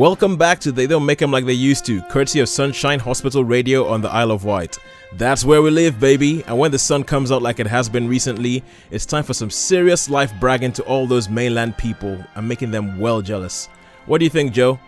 [0.00, 3.44] Welcome back to They Don't Make 'Em Like They Used to, courtesy of Sunshine Hospital
[3.44, 4.78] Radio on the Isle of Wight.
[5.18, 6.42] That's where we live, baby.
[6.46, 9.50] And when the sun comes out like it has been recently, it's time for some
[9.50, 13.68] serious life bragging to all those mainland people and making them well jealous.
[14.06, 14.80] What do you think, Joe?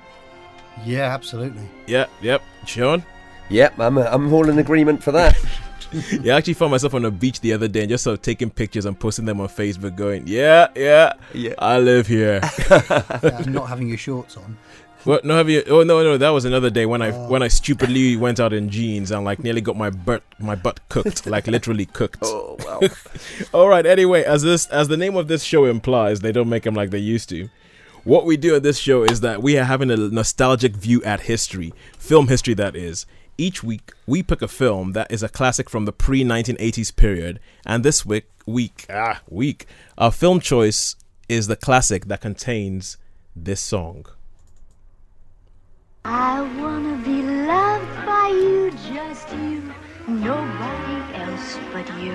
[0.82, 1.68] Yeah, absolutely.
[1.86, 2.40] Yeah, yep.
[2.64, 3.04] Sean?
[3.50, 5.36] Yep, I'm, uh, I'm all in agreement for that.
[6.22, 8.22] yeah, I actually found myself on a beach the other day and just sort of
[8.22, 11.52] taking pictures and posting them on Facebook, going, "Yeah, yeah, Yeah.
[11.58, 14.56] I live here." Yeah, not having your shorts on.
[15.04, 15.24] What?
[15.24, 15.62] No, have you?
[15.68, 17.28] Oh no, no, that was another day when I Oh.
[17.28, 20.80] when I stupidly went out in jeans and like nearly got my butt my butt
[20.88, 22.18] cooked, like literally cooked.
[22.22, 22.80] oh, well.
[23.52, 23.84] All right.
[23.86, 26.90] Anyway, as this as the name of this show implies, they don't make them like
[26.90, 27.48] they used to.
[28.04, 31.20] What we do at this show is that we are having a nostalgic view at
[31.22, 33.06] history, film history that is.
[33.38, 37.38] Each week, we pick a film that is a classic from the pre 1980s period,
[37.64, 40.96] and this week, week, ah, week, our film choice
[41.28, 42.98] is the classic that contains
[43.34, 44.04] this song.
[46.04, 49.62] I wanna be loved by you, just you,
[50.08, 52.12] nobody else but you.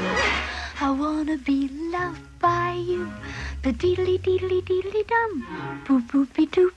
[0.82, 3.10] I wanna be loved by you,
[3.64, 6.74] the deedly deedly deedly dum, boop boopy doop.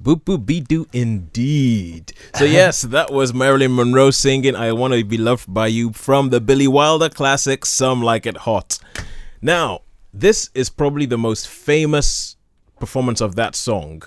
[0.00, 2.12] Boop boop be do indeed.
[2.36, 6.30] So yes, that was Marilyn Monroe singing "I Want to Be Loved by You" from
[6.30, 8.78] the Billy Wilder classic "Some Like It Hot."
[9.42, 9.80] Now,
[10.12, 12.36] this is probably the most famous
[12.78, 14.04] performance of that song.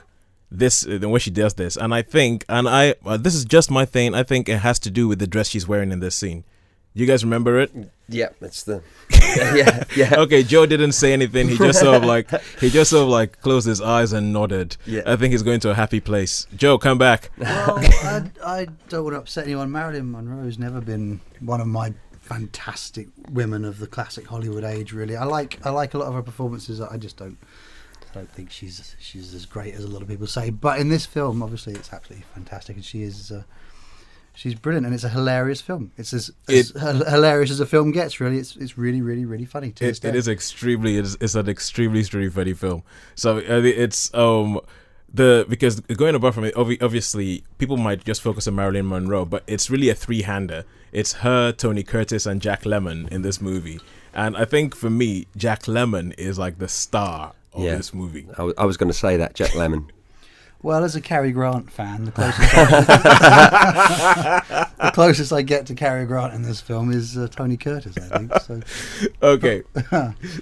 [0.49, 3.43] This uh, the way she does this, and I think, and I uh, this is
[3.43, 4.15] just my thing.
[4.15, 6.45] I think it has to do with the dress she's wearing in this scene.
[6.93, 7.71] You guys remember it?
[8.09, 8.81] yeah it's the.
[9.55, 10.15] yeah, yeah.
[10.17, 11.47] Okay, Joe didn't say anything.
[11.49, 14.77] He just sort of like he just sort of like closed his eyes and nodded.
[14.85, 15.03] Yeah.
[15.05, 16.47] I think he's going to a happy place.
[16.55, 17.29] Joe, come back.
[17.37, 19.71] Well, I, I don't want to upset anyone.
[19.71, 24.93] Marilyn Monroe's never been one of my fantastic women of the classic Hollywood age.
[24.93, 26.81] Really, I like I like a lot of her performances.
[26.81, 27.39] I just don't I
[28.17, 30.49] don't think she's she's as great as a lot of people say.
[30.49, 33.31] But in this film, obviously, it's absolutely fantastic, and she is.
[33.31, 33.43] Uh,
[34.35, 35.91] She's brilliant, and it's a hilarious film.
[35.97, 38.19] It's as, as It- hil- hilarious as a film gets.
[38.19, 39.73] Really, it's it's really, really, really funny.
[39.81, 40.97] It, it is extremely.
[40.97, 42.83] It's, it's an extremely, extremely funny film.
[43.15, 44.59] So uh, it's um
[45.11, 49.41] the because going apart from it, obviously people might just focus on Marilyn Monroe, but
[49.47, 50.65] it's really a three-hander.
[50.91, 53.79] It's her, Tony Curtis, and Jack Lemmon in this movie.
[54.13, 57.75] And I think for me, Jack Lemmon is like the star of Yeah.
[57.75, 58.25] this movie.
[58.31, 59.89] I, w- I was going to say that, Jack Lemmon.
[60.63, 66.03] Well, as a Cary Grant fan, the closest, I, the closest I get to Cary
[66.07, 67.95] Grant in this film is uh, Tony Curtis.
[68.11, 68.61] I think so.
[69.21, 69.61] okay.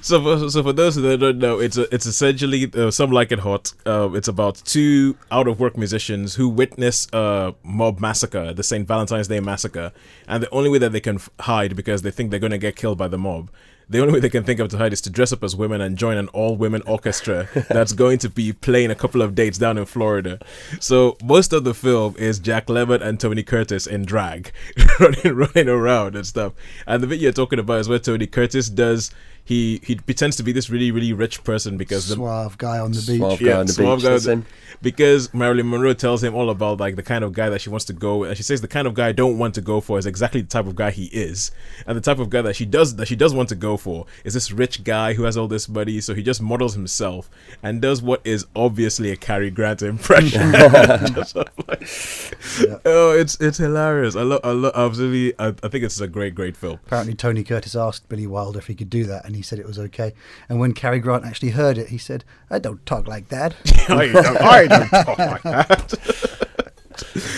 [0.02, 3.34] so for, so for those that don't know, it's a, it's essentially uh, some like
[3.34, 3.74] it hot.
[3.86, 8.88] Uh, it's about two out of work musicians who witness a mob massacre, the St.
[8.88, 9.92] Valentine's Day massacre,
[10.30, 12.58] and the only way that they can f- hide because they think they're going to
[12.58, 13.52] get killed by the mob.
[13.90, 15.82] The only way they can think of to hide is to dress up as women
[15.82, 19.58] and join an all women orchestra that's going to be playing a couple of dates
[19.58, 20.40] down in Florida.
[20.80, 24.52] So most of the film is Jack Lemmon and Tony Curtis in drag,
[25.00, 26.54] running running around and stuff.
[26.88, 29.12] And the bit you're talking about is where Tony Curtis does
[29.46, 32.92] he he pretends to be this really really rich person because the Suave guy on
[32.92, 33.20] the beach.
[33.20, 34.04] Suave guy yeah, on the suave beach.
[34.06, 34.46] guy that's with- him.
[34.82, 37.86] because Marilyn Monroe tells him all about like the kind of guy that she wants
[37.86, 38.30] to go with.
[38.30, 40.42] and she says the kind of guy I don't want to go for is exactly
[40.42, 41.52] the type of guy he is
[41.88, 44.06] and the type of guy that she does that she does want to go for
[44.24, 47.30] is this rich guy who has all this money so he just models himself
[47.64, 50.52] and does what is obviously a Cary Grant impression
[51.16, 55.84] Just sort of oh it's it's hilarious I love I love absolutely I, I think
[55.84, 59.06] it's a great great film Apparently, Tony Curtis asked Billy Wilder if he could do
[59.06, 60.14] that, and he said it was okay.
[60.50, 63.56] And when Cary Grant actually heard it, he said, "I don't talk like that.
[63.90, 66.48] I don't, I don't talk like that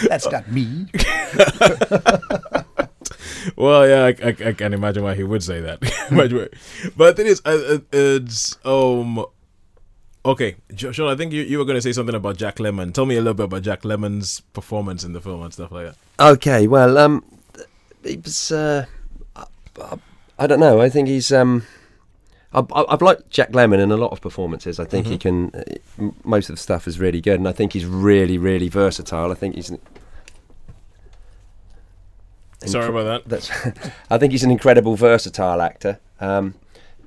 [0.09, 0.87] That's not me."
[3.55, 5.79] Well, yeah, I, I, I can imagine why he would say that.
[6.97, 9.25] But the thing is, uh, uh, it's um,
[10.25, 11.11] okay, Jo- Sean.
[11.11, 12.93] I think you, you were going to say something about Jack Lemmon.
[12.93, 15.87] Tell me a little bit about Jack Lemmon's performance in the film and stuff like
[15.87, 15.95] that.
[16.19, 17.23] Okay, well, um,
[18.03, 18.51] it was.
[18.51, 18.85] Uh,
[19.35, 19.45] I,
[19.81, 19.97] I,
[20.39, 20.81] I don't know.
[20.81, 21.31] I think he's.
[21.31, 21.63] Um,
[22.57, 24.79] I, I've liked Jack Lemmon in a lot of performances.
[24.79, 25.51] I think he can.
[25.53, 29.31] Uh, most of the stuff is really good, and I think he's really, really versatile.
[29.31, 29.69] I think he's.
[29.69, 29.79] An,
[32.65, 33.29] Sorry about that.
[33.29, 33.51] That's.
[34.09, 35.99] I think he's an incredible versatile actor.
[36.19, 36.55] Um,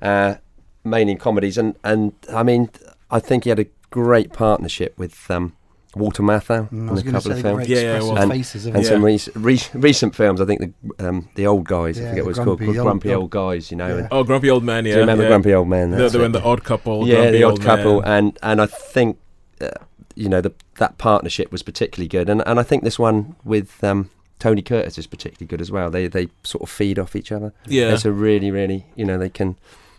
[0.01, 0.35] uh,
[0.83, 2.69] mainly in comedies, and and I mean,
[3.09, 5.53] I think he had a great partnership with um,
[5.95, 7.67] Walter Matthau Mm, I was a couple say of films.
[7.67, 8.65] Yeah, yeah, well- And- faces.
[8.65, 8.81] and Yeah.
[8.83, 10.39] some rec- re- recent films.
[10.39, 11.97] I think the um, the old guys.
[11.99, 12.57] I forget the what it's called.
[12.59, 13.71] grumpy called old- Grumpy old- Old Guys.
[13.71, 13.87] You know.
[13.87, 13.97] Yeah.
[13.97, 14.85] And, Oh, Grumpy Old Man.
[14.85, 15.29] Yeah, do you remember yeah.
[15.29, 15.91] Grumpy Old Man?
[15.91, 16.21] The, That's the, it.
[16.21, 17.07] when the Odd Couple.
[17.07, 18.11] yeah, Grumpy the Odd Old Couple, Man.
[18.25, 19.17] and and I think
[19.59, 19.69] uh,
[20.15, 23.83] you know the, that partnership was particularly good, and and I think this one with
[23.83, 24.09] um,
[24.39, 25.89] Tony Curtis is particularly good as well.
[25.89, 27.53] They they sort of feed off each other.
[27.67, 27.93] Yeah.
[27.93, 29.55] it's a really really you know they can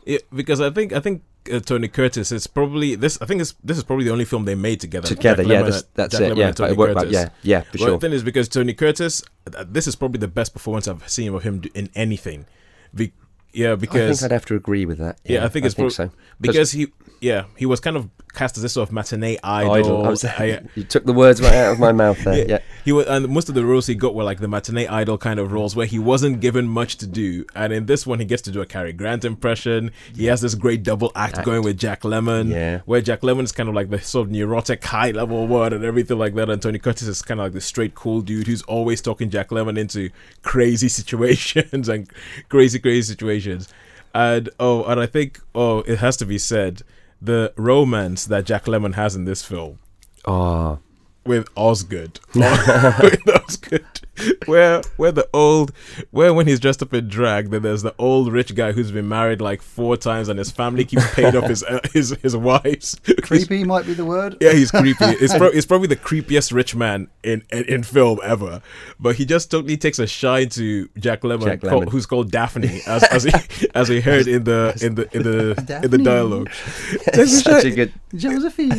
[0.06, 3.18] Yeah, because I think I think uh, Tony Curtis, it's probably this.
[3.22, 5.08] I think it's, this is probably the only film they made together.
[5.08, 6.36] Together, Jack yeah, Lemmon that's, that's Jack it.
[6.36, 7.12] Yeah, Tony it worked out, Curtis.
[7.14, 7.90] yeah, yeah, for Well, sure.
[7.98, 9.22] the thing is because Tony Curtis,
[9.56, 12.46] uh, this is probably the best performance I've seen of him in anything.
[12.94, 13.12] Be-
[13.54, 15.18] yeah, I because think I'd have to agree with that.
[15.24, 16.16] yeah, I think it's think prob- so.
[16.40, 16.88] because he
[17.22, 19.72] yeah he was kind of cast as this sort of matinee idol.
[19.72, 20.06] Idol.
[20.06, 22.48] I was, I- you took the words right out of my mouth there.
[22.48, 22.58] Yeah.
[22.82, 25.38] he was, and most of the roles he got were like the matinee idol kind
[25.38, 27.44] of roles where he wasn't given much to do.
[27.54, 29.90] And in this one, he gets to do a Cary Grant impression.
[30.16, 31.44] He has this great double act, Act.
[31.44, 32.80] going with Jack Lemmon, Yeah.
[32.86, 35.84] where Jack Lemmon is kind of like the sort of neurotic, high level one and
[35.84, 36.48] everything like that.
[36.48, 39.50] And Tony Curtis is kind of like the straight, cool dude who's always talking Jack
[39.50, 40.08] Lemmon into
[40.40, 42.08] crazy situations and
[42.48, 43.68] crazy, crazy situations.
[44.14, 46.82] And oh, and I think oh, it has to be said
[47.24, 49.78] the romance that Jack Lemmon has in this film
[50.24, 50.80] Oh,
[51.24, 52.18] with Osgood.
[52.34, 53.84] with Osgood.
[54.46, 55.72] Where where the old
[56.10, 59.08] where when he's dressed up in drag, then there's the old rich guy who's been
[59.08, 63.00] married like four times and his family keeps paying off his uh, his his wives.
[63.22, 64.36] Creepy might be the word.
[64.40, 65.04] Yeah, he's creepy.
[65.06, 68.60] It's, pro- it's probably the creepiest rich man in, in in film ever.
[69.00, 72.82] But he just totally takes a shine to Jack Lemmon, Jack called- who's called Daphne,
[72.86, 73.32] as as he
[73.74, 75.50] as he heard in the in the in the
[75.82, 76.04] in the Daphne.
[76.04, 76.50] dialogue.
[76.90, 77.92] it's such a good.
[78.14, 78.70] Josephine.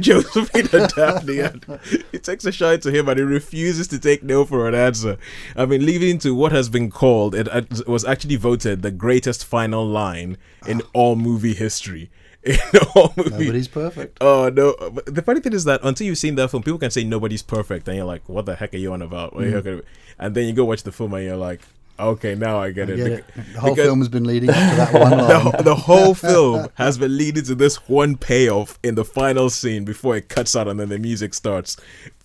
[0.00, 1.38] Josephine and Daphne.
[1.40, 1.80] And
[2.12, 5.18] he takes a shine to him and he refuses to take no for an answer.
[5.56, 9.44] I mean, leading to what has been called, it, it was actually voted the greatest
[9.44, 10.90] final line in ah.
[10.92, 12.10] all movie history.
[12.46, 12.58] In
[12.94, 13.30] all movie.
[13.30, 14.18] Nobody's perfect.
[14.20, 14.74] Oh no!
[14.90, 17.42] But the funny thing is that until you've seen that film, people can say nobody's
[17.42, 19.64] perfect, and you're like, "What the heck are you on about?" What mm.
[19.64, 19.82] are you?
[20.18, 21.62] And then you go watch the film, and you're like,
[21.98, 23.52] "Okay, now I get I it." get Bec- it.
[23.54, 25.10] The whole because- film has been leading to that one
[25.56, 29.86] the, the whole film has been leading to this one payoff in the final scene
[29.86, 31.78] before it cuts out and then the music starts.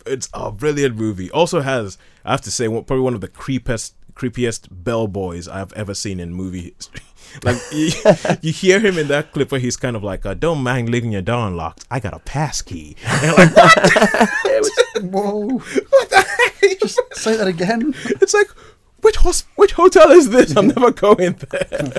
[0.05, 1.31] It's a brilliant movie.
[1.31, 1.97] Also has,
[2.29, 6.31] I have to say, probably one of the creepiest, creepiest bellboys I've ever seen in
[6.33, 7.01] movie history.
[7.43, 7.91] Like you,
[8.41, 11.11] you hear him in that clip where he's kind of like, uh, "Don't mind leaving
[11.11, 11.85] your door unlocked.
[11.91, 13.53] I got a pass key." And like,
[15.13, 15.59] Whoa.
[16.81, 17.93] Just say that again.
[18.19, 18.47] it's like,
[19.01, 20.55] which hos- which hotel is this?
[20.57, 21.93] I'm never going there.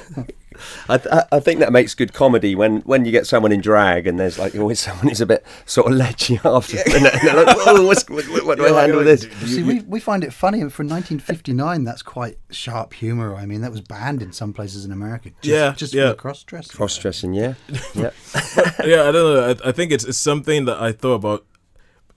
[0.89, 4.07] I, th- I think that makes good comedy when, when you get someone in drag
[4.07, 7.57] and there's like always someone who's a bit sort of ledgy after, and they're like,
[7.57, 10.33] "Whoa, what, what do You're I like- handle you're this?" See, we, we find it
[10.33, 10.61] funny.
[10.61, 13.35] and For 1959, that's quite sharp humour.
[13.37, 15.31] I mean, that was banned in some places in America.
[15.41, 16.13] Just, Yeah, just yeah.
[16.15, 16.77] cross dressing.
[16.77, 17.55] Cross dressing, yeah,
[17.95, 18.11] yeah.
[18.85, 19.57] yeah, I don't know.
[19.65, 21.47] I, I think it's, it's something that I thought about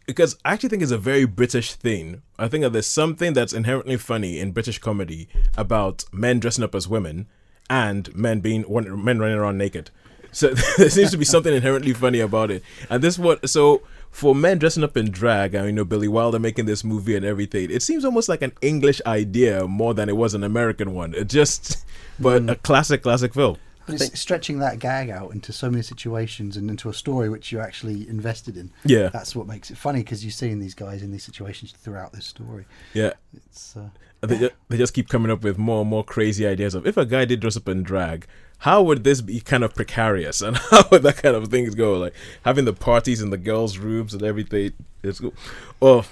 [0.05, 2.23] because I actually think it's a very British thing.
[2.37, 6.75] I think that there's something that's inherently funny in British comedy about men dressing up
[6.75, 7.27] as women
[7.73, 8.63] and men being
[9.03, 9.89] men running around naked.
[10.31, 12.61] So there seems to be something inherently funny about it.
[12.87, 13.81] And this what so
[14.11, 17.15] for men dressing up in drag I mean, you know Billy Wilder making this movie
[17.15, 20.93] and everything, it seems almost like an English idea more than it was an American
[20.93, 21.15] one.
[21.15, 21.83] It just
[22.19, 23.57] but a classic classic film.
[23.87, 27.51] But it's stretching that gag out into so many situations and into a story which
[27.51, 28.71] you're actually invested in.
[28.85, 29.09] Yeah.
[29.09, 32.25] That's what makes it funny because you're seeing these guys in these situations throughout this
[32.25, 32.65] story.
[32.93, 33.11] Yeah.
[33.35, 33.89] It's uh,
[34.29, 36.97] they just, they just keep coming up with more and more crazy ideas of if
[36.97, 38.25] a guy did dress up in drag,
[38.59, 41.97] how would this be kind of precarious and how would that kind of things go?
[41.97, 44.71] Like having the parties in the girls' rooms and everything.
[45.03, 45.33] It's cool.
[45.81, 46.05] Oh,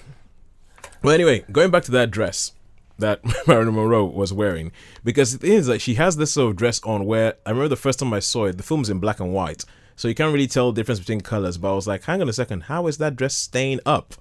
[1.04, 2.52] well, anyway, going back to that dress
[3.00, 4.72] that Marilyn Monroe was wearing,
[5.04, 7.70] because the thing is that she has this sort of dress on where I remember
[7.70, 10.32] the first time I saw it, the film's in black and white, so you can't
[10.34, 11.58] really tell the difference between colors.
[11.58, 14.14] But I was like, hang on a second, how is that dress staying up?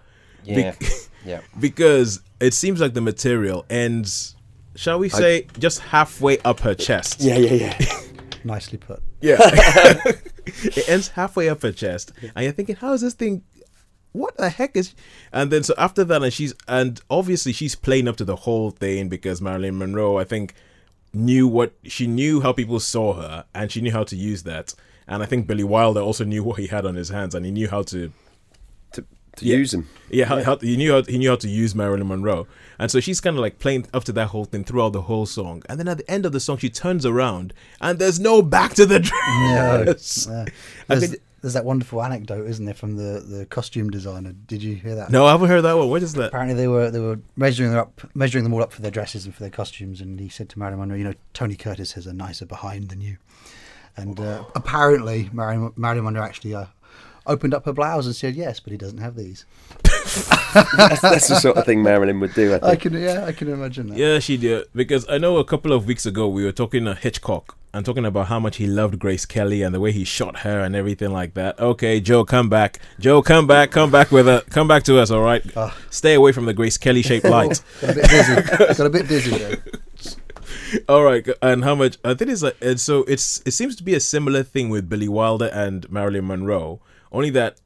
[0.44, 0.70] Yeah.
[0.78, 0.90] Bec-
[1.26, 1.40] Yeah.
[1.58, 4.36] because it seems like the material ends,
[4.74, 7.20] shall we say, just halfway up her chest.
[7.20, 8.00] Yeah, yeah, yeah.
[8.44, 9.02] nicely put.
[9.20, 9.36] Yeah.
[10.46, 12.12] it ends halfway up her chest.
[12.34, 13.42] And you're thinking, how is this thing
[14.12, 14.94] what the heck is
[15.32, 18.70] and then so after that and she's and obviously she's playing up to the whole
[18.70, 20.54] thing because Marilyn Monroe I think
[21.12, 24.74] knew what she knew how people saw her and she knew how to use that
[25.06, 27.52] and I think Billy Wilder also knew what he had on his hands and he
[27.52, 28.12] knew how to
[29.36, 29.56] to to Yeah.
[29.56, 29.88] use him.
[30.10, 32.46] yeah, how, how, he knew how he knew how to use Marilyn Monroe,
[32.78, 35.26] and so she's kind of like playing up to that whole thing throughout the whole
[35.26, 38.42] song, and then at the end of the song, she turns around and there's no
[38.42, 40.26] back to the dress.
[40.30, 40.44] Yeah.
[40.88, 44.32] I There's, could- there's that wonderful anecdote, isn't there, from the, the costume designer?
[44.46, 45.10] Did you hear that?
[45.10, 45.88] no, I haven't heard that one.
[45.88, 46.26] What is that?
[46.26, 49.24] Apparently, they were they were measuring them up, measuring them all up for their dresses
[49.24, 50.02] and for their costumes.
[50.02, 53.00] And he said to Marilyn Monroe, "You know, Tony Curtis has a nicer behind than
[53.00, 53.16] you."
[53.96, 56.66] And uh, apparently, Marilyn, Marilyn Monroe actually uh,
[57.26, 59.44] opened up her blouse and said, "Yes, but he doesn't have these."
[60.52, 62.58] That's, that's the sort of thing Marilyn would do.
[62.62, 63.98] I I can, yeah, I can imagine that.
[63.98, 66.94] Yeah, she did because I know a couple of weeks ago we were talking to
[66.94, 70.40] Hitchcock and talking about how much he loved Grace Kelly and the way he shot
[70.40, 71.58] her and everything like that.
[71.60, 72.80] Okay, Joe, come back.
[72.98, 73.70] Joe, come back.
[73.70, 75.10] Come back with a come back to us.
[75.10, 75.44] All right.
[75.56, 75.76] Ah.
[75.90, 77.62] Stay away from the Grace Kelly shaped light.
[77.80, 78.34] Got a bit dizzy.
[78.74, 79.56] Got a bit dizzy there.
[80.88, 81.98] All right, and how much?
[82.04, 84.88] I think it's like, and so it's it seems to be a similar thing with
[84.88, 86.80] Billy Wilder and Marilyn Monroe.
[87.12, 87.60] Only that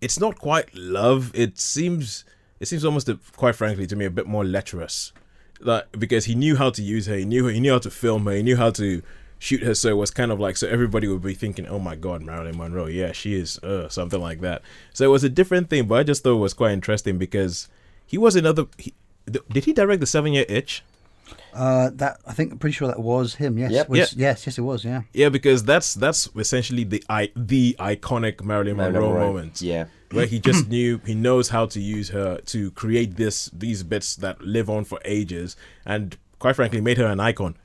[0.00, 1.30] it's not quite love.
[1.34, 2.24] It seems
[2.58, 5.12] it seems almost, a, quite frankly, to me, a bit more lecherous.
[5.60, 8.24] Like because he knew how to use her, he knew he knew how to film
[8.26, 9.02] her, he knew how to
[9.38, 9.74] shoot her.
[9.74, 12.56] So it was kind of like so everybody would be thinking, "Oh my God, Marilyn
[12.56, 14.62] Monroe, yeah, she is," uh, something like that.
[14.94, 17.68] So it was a different thing, but I just thought it was quite interesting because
[18.06, 18.66] he was another.
[18.78, 18.94] He,
[19.26, 20.82] did he direct the Seven Year Itch?
[21.54, 23.58] Uh, that I think I'm pretty sure that was him.
[23.58, 23.88] Yes, Yep.
[23.88, 24.06] was, Yeah.
[24.16, 24.84] yes, yes, it was.
[24.84, 29.60] Yeah, Yeah, because that's that's essentially the I the iconic Marilyn Monroe, Monroe, moment.
[29.62, 29.86] yeah.
[30.12, 34.16] where he just knew he knows how to use her to create this these bits
[34.16, 37.56] that live on for ages, and quite frankly, made her an icon.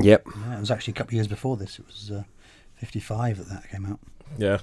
[0.00, 0.26] Yep.
[0.26, 1.78] yeah, it was actually a couple of years before this.
[1.78, 2.22] It was uh,
[2.76, 4.00] 55 that that came out.
[4.38, 4.58] Yeah,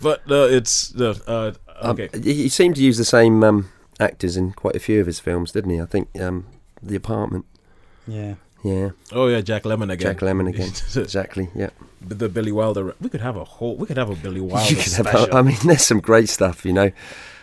[0.00, 1.52] but uh, it's uh, uh,
[1.84, 2.08] okay.
[2.12, 3.68] Um, he he seemed to use the same um,
[4.00, 5.80] actors in quite a few of his films, didn't he?
[5.80, 6.46] I think um,
[6.82, 7.44] The Apartment.
[8.06, 8.90] Yeah, Yeah.
[9.12, 9.98] oh yeah, Jack Lemmon again.
[10.14, 10.68] Jack Lemmon again.
[11.02, 11.48] exactly.
[11.54, 11.70] Yeah.
[12.00, 12.94] the Billy Wilder.
[13.00, 13.76] We could have a whole.
[13.76, 16.28] We could have a Billy Wilder You could have- special, I mean, there's some great
[16.28, 16.90] stuff, you know.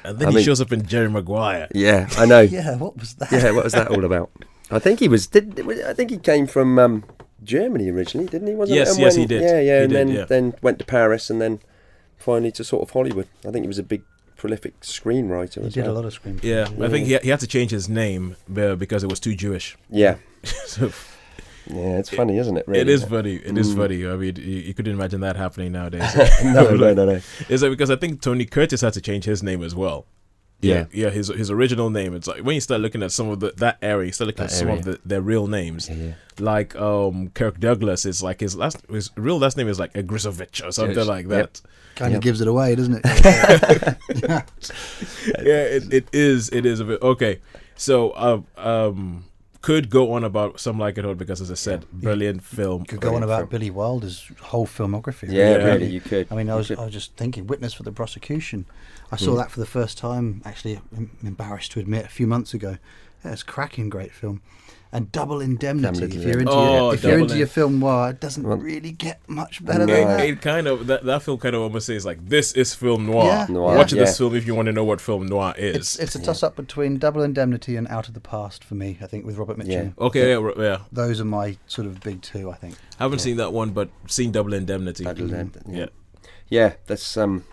[0.04, 1.68] and then I he mean- shows up in Jerry Maguire.
[1.74, 2.42] Yeah, I know.
[2.42, 2.64] yeah.
[2.72, 2.76] yeah.
[2.78, 3.32] What was that?
[3.32, 4.30] Yeah, what was that all about?
[4.72, 5.28] I think he was.
[5.28, 7.04] Did I think he came from um,
[7.44, 8.54] Germany originally, didn't he?
[8.56, 8.92] Wasn't Yes, it?
[8.94, 9.42] And yes, when- he did.
[9.42, 10.26] Yeah, yeah, He and did, then yeah.
[10.26, 11.60] then went to Paris, and then
[12.18, 13.28] finally to sort of Hollywood.
[13.48, 14.04] I think he was a big,
[14.36, 15.62] prolific screenwriter.
[15.62, 15.94] He as did well.
[15.94, 16.44] a lot of screenplays.
[16.44, 19.36] Yeah, I think he he had to change his name uh, because it was too
[19.36, 19.76] Jewish.
[19.90, 20.16] Yeah,
[20.66, 20.92] so
[21.68, 22.68] yeah, it's funny, isn't it?
[22.68, 22.82] Really?
[22.82, 23.36] it is funny.
[23.36, 23.78] It is Mm.
[23.78, 24.08] funny.
[24.08, 26.16] I mean, you, you couldn't imagine that happening nowadays.
[26.44, 27.22] no, no, no, no.
[27.48, 30.06] Is that because I think Tony Curtis had to change his name as well?
[30.62, 30.86] Yeah.
[30.92, 31.10] yeah.
[31.10, 32.14] His his original name.
[32.14, 34.44] It's like when you start looking at some of the that area, you start looking
[34.46, 35.88] That at some of the, their real names.
[35.88, 36.14] Yeah, yeah.
[36.38, 40.62] Like um Kirk Douglas is like his last his real last name is like Agrisovich
[40.68, 41.08] or something Yes.
[41.08, 41.54] like Yep.
[41.54, 41.62] that.
[41.96, 42.18] kind Yep.
[42.18, 43.96] of gives it away, doesn't it?
[45.42, 46.50] yeah, it, it is.
[46.50, 47.40] It is a bit okay.
[47.76, 49.26] So um um
[49.62, 52.86] could go on about some like it or because as I said, brilliant film.
[52.86, 53.50] Could go on about film.
[53.50, 55.28] Billy Wilder's whole filmography.
[55.32, 55.66] Yeah, Yeah.
[55.66, 56.28] really, you could.
[56.32, 56.80] I mean, I was, could.
[56.80, 58.66] I was just thinking, witness for the prosecution.
[59.12, 59.38] I saw Mm.
[59.38, 62.78] that for the first time, actually, I'm embarrassed to admit, a few months ago.
[63.24, 64.42] Yeah, it's a cracking great film.
[64.92, 66.40] And Double Indemnity, Indemnity, if you're yeah.
[66.40, 69.64] into, Oh, your, if you're into your film noir, it doesn't Well, really get much
[69.64, 69.94] better no.
[69.94, 70.26] than that.
[70.26, 73.26] It kind of that, that film kind of almost says like this is film noir.
[73.26, 74.00] Yeah, Noir, Watch yeah.
[74.00, 75.76] this film if you want to know what film noir is.
[75.76, 78.98] It's, it's a toss up between Double Indemnity and Out of the Past for me,
[79.00, 79.94] I think, with Robert Mitchum.
[79.96, 80.06] Yeah.
[80.06, 80.78] okay, yeah, yeah.
[80.92, 82.74] Those are my sort of big two, I think.
[83.00, 83.34] I haven't Yeah.
[83.34, 85.04] sин that one, but seen Double Indemnity.
[85.04, 85.86] Double Indemnity, Yeah,
[86.48, 87.44] Yeah, that's um,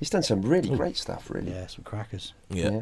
[0.00, 1.30] he's done some really great stuff.
[1.30, 1.52] Really.
[1.52, 2.34] Yeah, some crackers.
[2.50, 2.80] yeah.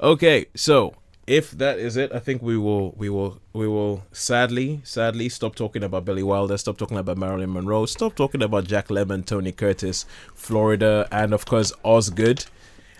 [0.00, 0.94] Okay, so
[1.26, 5.54] if that is it, I think we will we will we will sadly sadly stop
[5.54, 9.52] talking about Billy Wilder, stop talking about Marilyn Monroe, stop talking about Jack Lemmon, Tony
[9.52, 10.04] Curtis,
[10.34, 12.46] Florida, and of course Osgood.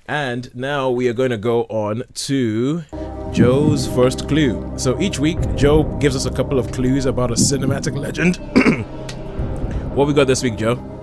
[0.07, 2.85] And now we are going to go on to
[3.33, 4.73] Joe's first clue.
[4.77, 8.37] So each week, Joe gives us a couple of clues about a cinematic legend.
[9.97, 10.94] what we got this week, Joe?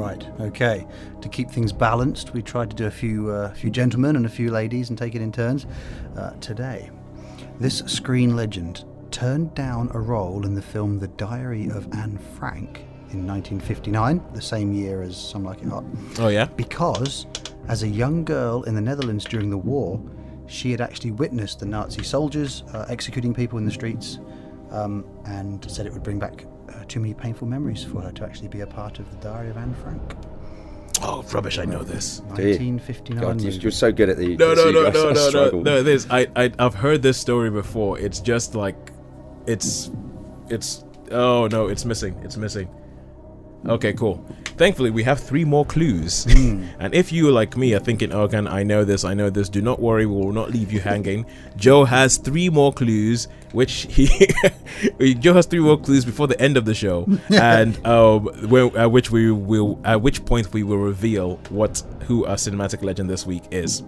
[0.00, 0.26] Right.
[0.40, 0.86] Okay.
[1.20, 4.30] To keep things balanced, we tried to do a few uh, few gentlemen and a
[4.30, 5.66] few ladies and take it in turns.
[6.16, 6.90] Uh, today,
[7.58, 12.78] this screen legend turned down a role in the film The Diary of Anne Frank
[13.10, 15.84] in 1959, the same year as Some Like It Hot,
[16.18, 16.46] Oh yeah.
[16.46, 17.26] because
[17.68, 20.00] as a young girl in the Netherlands during the war,
[20.46, 24.18] she had actually witnessed the Nazi soldiers uh, executing people in the streets,
[24.70, 26.46] um, and said it would bring back
[26.90, 29.56] too many painful memories for her to actually be a part of the Diary of
[29.56, 30.14] Anne Frank.
[31.02, 31.58] Oh rubbish!
[31.58, 32.18] I know this.
[32.18, 32.48] Do you?
[32.50, 33.22] 1959.
[33.22, 34.36] God, you're, you're so good at the.
[34.36, 35.82] No, no, no, no, no, no, no.
[35.82, 37.98] This I, I, I've heard this story before.
[37.98, 38.92] It's just like,
[39.46, 39.90] it's,
[40.50, 40.84] it's.
[41.10, 42.20] Oh no, it's missing.
[42.22, 42.68] It's missing.
[43.66, 44.24] Okay, cool.
[44.60, 46.26] Thankfully, we have three more clues.
[46.78, 49.04] and if you, like me, are thinking, "Oh, can I know this?
[49.06, 51.24] I know this." Do not worry, we will not leave you hanging.
[51.56, 54.10] Joe has three more clues, which he
[55.14, 58.28] Joe has three more clues before the end of the show, and um,
[58.76, 63.08] at which we will, at which point we will reveal what who our cinematic legend
[63.08, 63.82] this week is.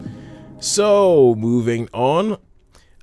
[0.59, 2.39] So, moving on.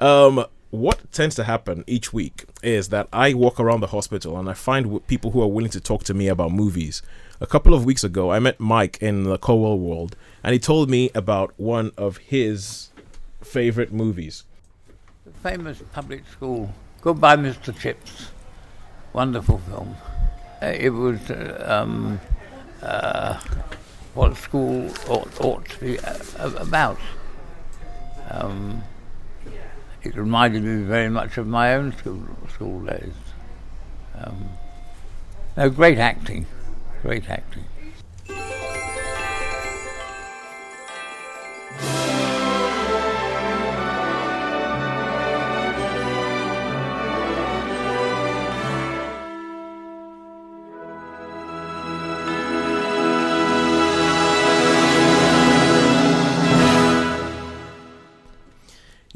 [0.02, 4.50] Um, what tends to happen each week is that I walk around the hospital and
[4.50, 7.02] I find people who are willing to talk to me about movies.
[7.42, 10.90] A couple of weeks ago, I met Mike in the Colwell world, and he told
[10.90, 12.90] me about one of his
[13.42, 14.44] favorite movies.
[15.42, 16.74] famous public school.
[17.02, 17.74] Goodbye, Mr.
[17.80, 18.32] Chips.
[19.14, 19.96] Wonderful film.
[20.62, 22.20] Uh, it was uh, um,
[22.82, 23.40] uh,
[24.16, 26.18] what school ought, ought to be uh,
[26.58, 27.00] about.
[28.30, 28.84] Um,
[30.04, 32.22] it reminded me very much of my own school,
[32.54, 33.14] school days.
[34.16, 34.50] Um,
[35.56, 36.46] no, great acting.
[37.02, 37.64] Great acting.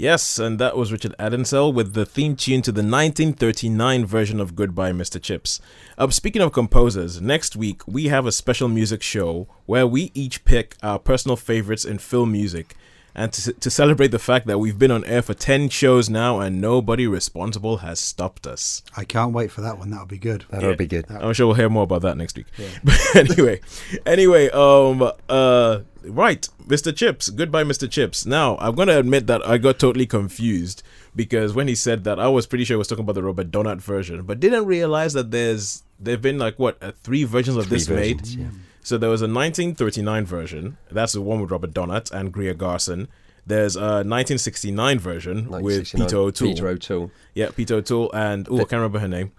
[0.03, 4.53] Yes, and that was Richard Addinsell with the theme tune to the 1939 version of
[4.53, 5.22] Goodbye, Mr.
[5.22, 5.62] Chips.
[5.98, 10.43] Uh, speaking of composers, next week we have a special music show where we each
[10.43, 12.75] pick our personal favorites in film music.
[13.15, 16.39] And to, to celebrate the fact that we've been on air for 10 shows now
[16.39, 18.82] and nobody responsible has stopped us.
[18.98, 19.91] I can't wait for that one.
[19.91, 20.46] That'll be good.
[20.50, 20.75] That'll Yeah.
[20.75, 21.05] be good.
[21.12, 22.48] I'm sure we'll hear more about that next week.
[22.84, 23.62] But anyway,
[24.05, 26.96] anyway, um, uh, right, Mr.
[26.96, 27.29] Chips.
[27.29, 27.88] Goodbye, Mr.
[27.89, 28.25] Chips.
[28.25, 30.82] Now, I'm gonna admit that I got totally confused
[31.15, 33.51] because when he said that, I was pretty sure he was talking about the Robert
[33.51, 37.67] Donat version, but didn't realize that there's there've been like what uh, three versions of
[37.67, 38.43] Three this versions, made.
[38.46, 38.50] yeah.
[38.83, 40.77] So there was a 1939 version.
[40.91, 43.07] That's the one with Robert Donat and Greer Garson.
[43.45, 46.49] There's a 1969 version with Peter O'Toole.
[46.49, 47.11] Peter O'Toole.
[47.33, 49.31] Yeah, Peter O'Toole and oh, I can't remember her name.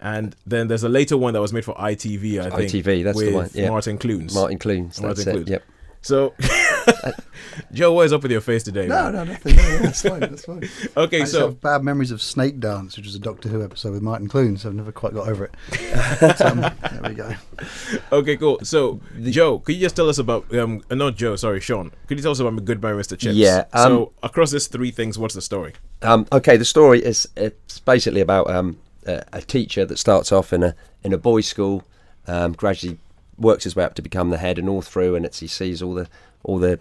[0.00, 2.70] And then there's a later one that was made for ITV, I think.
[2.70, 3.70] ITV, that's the with one, yeah.
[3.70, 4.34] Martin Clunes.
[4.34, 5.00] Martin Clunes.
[5.00, 5.48] Martin That's it.
[5.48, 5.62] Yep.
[6.02, 6.34] So,
[7.72, 8.86] Joe, what is up with your face today?
[8.86, 9.12] No, man?
[9.12, 9.56] no, nothing.
[9.56, 10.20] No, yeah, that's fine.
[10.20, 10.68] That's fine.
[10.96, 14.02] Okay, just so have bad memories of Snakedance, which was a Doctor Who episode with
[14.02, 14.62] Martin Clunes.
[14.62, 16.36] So I've never quite got over it.
[16.38, 17.34] so, um, there we go.
[18.12, 18.58] okay, cool.
[18.62, 21.90] So, Joe, could you just tell us about um, uh, not Joe, sorry, Sean.
[22.06, 23.18] Could you tell us about Goodbye, Mr.
[23.18, 23.34] Chips?
[23.34, 25.74] Yeah, so um, across these three things, what's the story?
[26.02, 30.52] Um, okay, the story is it's basically about um, a, a teacher that starts off
[30.52, 31.84] in a in a boys' school,
[32.26, 32.98] um, gradually
[33.38, 35.82] works his way up to become the head, and all through, and it's he sees
[35.82, 36.08] all the
[36.42, 36.80] all the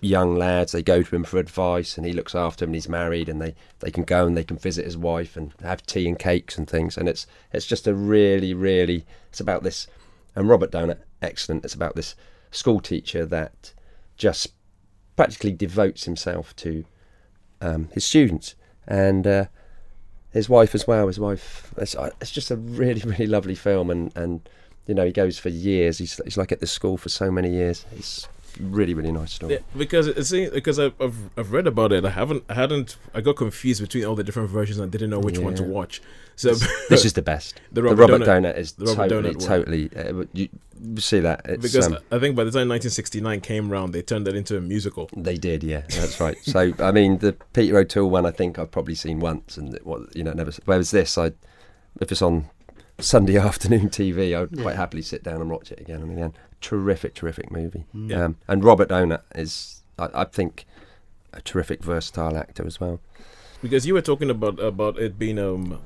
[0.00, 0.72] young lads.
[0.72, 2.70] They go to him for advice, and he looks after them.
[2.70, 5.52] And he's married, and they, they can go and they can visit his wife and
[5.62, 6.96] have tea and cakes and things.
[6.96, 9.86] And it's it's just a really really it's about this.
[10.36, 11.64] And Robert Donat, excellent.
[11.64, 12.14] It's about this
[12.50, 13.72] school teacher that
[14.16, 14.52] just
[15.16, 16.84] practically devotes himself to
[17.60, 18.54] um, his students
[18.86, 19.44] and uh,
[20.30, 21.06] his wife as well.
[21.06, 21.72] His wife.
[21.76, 24.48] It's, uh, it's just a really, really lovely film, and, and
[24.86, 25.98] you know he goes for years.
[25.98, 27.84] He's, he's like at this school for so many years.
[27.96, 28.28] It's
[28.60, 29.54] really, really nice story.
[29.54, 32.04] Yeah, because it seems because I've, I've I've read about it.
[32.04, 35.20] I haven't I hadn't I got confused between all the different versions and didn't know
[35.20, 36.02] which one to watch.
[36.36, 36.54] So
[36.88, 37.60] This is the best.
[37.72, 39.90] The The Robert Robert, Donat- Donut, is the Robert totally, Donut totally.
[39.96, 40.48] Uh, you,
[40.98, 41.42] see that?
[41.44, 44.56] It's, because um, I think by the time 1969 came round, they turned that into
[44.56, 45.08] a musical.
[45.16, 46.36] They did, yeah, that's right.
[46.42, 50.14] So, I mean, the Peter O'Toole one, I think I've probably seen once, and what
[50.16, 50.50] you know, never.
[50.64, 51.26] Whereas this, I,
[52.00, 52.50] if it's on
[52.98, 56.32] Sunday afternoon TV, I would quite happily sit down and watch it again and again.
[56.60, 57.84] Terrific, terrific movie.
[57.92, 58.24] Yeah.
[58.24, 60.66] Um, and Robert Donat is, I, I think,
[61.32, 63.00] a terrific, versatile actor as well.
[63.62, 65.80] Because you were talking about about it being um,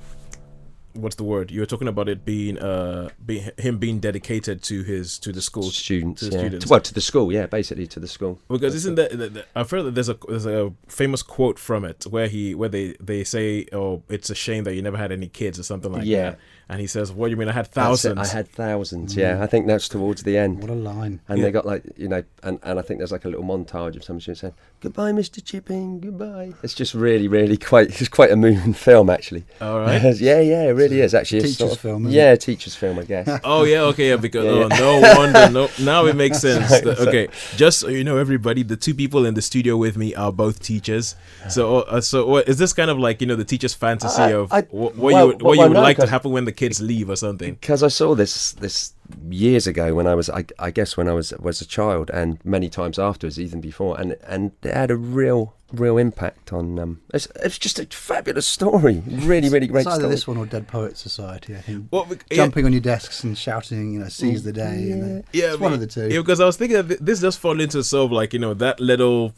[0.94, 1.50] what's the word?
[1.50, 5.40] You were talking about it being uh, be, him being dedicated to his to the
[5.40, 5.64] school.
[5.64, 6.40] Students, to the yeah.
[6.40, 6.66] students.
[6.66, 8.40] well, to the school, yeah, basically to the school.
[8.48, 11.84] Because isn't that, that, that- I've heard that there's a there's a famous quote from
[11.84, 15.12] it where he where they they say oh it's a shame that you never had
[15.12, 16.06] any kids or something like that.
[16.06, 16.30] Yeah.
[16.30, 16.38] that
[16.68, 19.42] and he says what do you mean I had thousands I had thousands, yeah.
[19.42, 20.60] I think that's towards the end.
[20.60, 21.20] What a line.
[21.28, 21.44] And Yeah.
[21.44, 24.04] they got like you know, and, and I think there's like a little montage of
[24.04, 25.44] some students saying goodbye, Mr.
[25.44, 26.52] Chipping, goodbye.
[26.62, 27.88] It's just really, really quite.
[28.00, 29.44] It's quite a moving film, actually.
[29.60, 31.38] all right yeah, yeah, it really is actually.
[31.38, 33.40] It's Teacher's sort of- film, isn't Yeah, teacher's film, I guess.
[33.44, 34.16] Oh yeah, okay, yeah.
[34.16, 35.68] Because Yeah, oh, no wonder, no.
[35.80, 36.68] Now it makes sense.
[36.68, 39.96] Sorry, that- okay, just so you know, everybody, the two people in the studio with
[39.96, 41.16] me are both teachers.
[41.48, 44.32] So, uh, so what, is this kind of like you know the teacher's fantasy I-
[44.32, 46.30] of I- wh- what well, you would, what well, you would no, like to happen
[46.32, 47.54] when the kids leave or something?
[47.54, 48.92] because I saw this this
[49.30, 52.38] years ago when I was I, I guess when I was was a child and
[52.44, 57.00] many times afterwards even before and and it had a real real impact on um
[57.14, 60.46] it's, it's just a fabulous story really really great It's either story this one or
[60.46, 61.88] Dead Poets Society, I think.
[61.90, 62.36] Well, bec- yeah.
[62.36, 64.76] Jumping on your desks and shouting, you know, seize the day.
[64.90, 65.22] You know.
[65.32, 66.08] Yeah, it's one of the two.
[66.08, 68.54] Yeah, because I was thinking that this does fall into sort of like you know
[68.54, 69.32] that little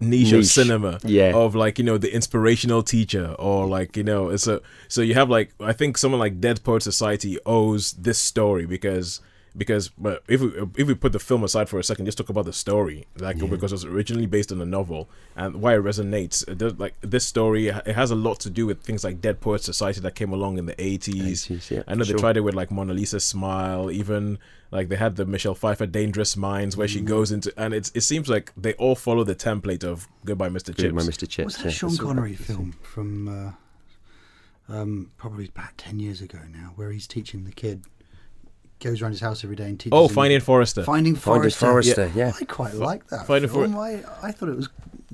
[0.00, 1.32] niche, of cinema, Yeah.
[1.34, 5.14] of like you know the inspirational teacher, or like you know it's a so you
[5.14, 9.20] have like I think someone like Dead Poet Society owes this story because
[9.56, 12.28] because but if we if we put the film aside for a second, just talk
[12.28, 15.82] about the story, like because it was originally based on a novel and why it
[15.82, 16.46] resonates.
[16.48, 19.40] It does, like this story, it has a lot to do with things like Dead
[19.40, 21.46] Poet Society that came along in the eighties.
[21.46, 22.16] 80s, yeah, I know sure.
[22.16, 24.38] they tried it with like Mona Lisa Smile, even
[24.70, 27.06] like they had the Michelle Pfeiffer Dangerous Minds where she Mm.
[27.06, 30.66] goes into and it's it seems like they all follow the template of Goodbye Mr.
[30.66, 30.82] Chips.
[30.82, 31.28] Good, my Mr.
[31.28, 31.70] Chips What's that yeah.
[31.70, 33.52] Sean Connery about- film from uh,
[34.68, 37.84] um, probably about 10 years ago now, where he's teaching the kid,
[38.80, 40.82] goes around his house every day and teaches Oh, him- Finding Forrester.
[40.84, 41.66] Finding Finding Forrester.
[41.96, 42.32] Forrester, yeah.
[42.40, 43.76] I quite like that Finding film.
[43.78, 44.68] I, I thought it was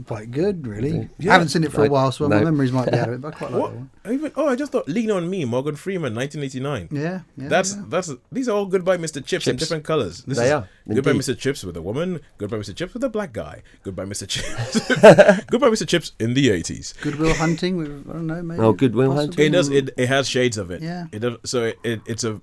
[0.07, 1.09] quite good, really.
[1.19, 1.31] Yeah.
[1.31, 3.15] I haven't seen it for a I- while, so my memories might be out of
[3.15, 3.73] it, but I quite like What?
[3.73, 3.91] that one.
[4.15, 6.89] Even oh, I just thought Lean on Me, Morgan Freeman, 1989.
[6.91, 7.49] Yeah, yeah.
[7.49, 7.83] That's yeah.
[7.89, 9.25] that's these are all Goodbye Mr.
[9.25, 10.25] Chips, in different colors.
[10.25, 11.23] This They is are, Goodbye indeed.
[11.23, 11.39] Mr.
[11.39, 12.21] Chips with a woman.
[12.39, 12.75] Goodbye Mr.
[12.75, 13.63] Chips with a black guy.
[13.85, 14.27] Goodbye Mr.
[14.27, 15.45] Chips.
[15.47, 15.87] Goodbye Mr.
[15.87, 17.01] Chips in the 80s.
[17.01, 17.81] Goodwill Hunting.
[17.81, 18.61] I don't know, maybe.
[18.61, 19.27] Oh, Good Will possibly.
[19.27, 19.47] Hunting.
[19.47, 19.69] It does.
[19.69, 20.83] It, it has shades of it.
[20.83, 21.07] Yeah.
[21.13, 22.41] It does, so it, it it's a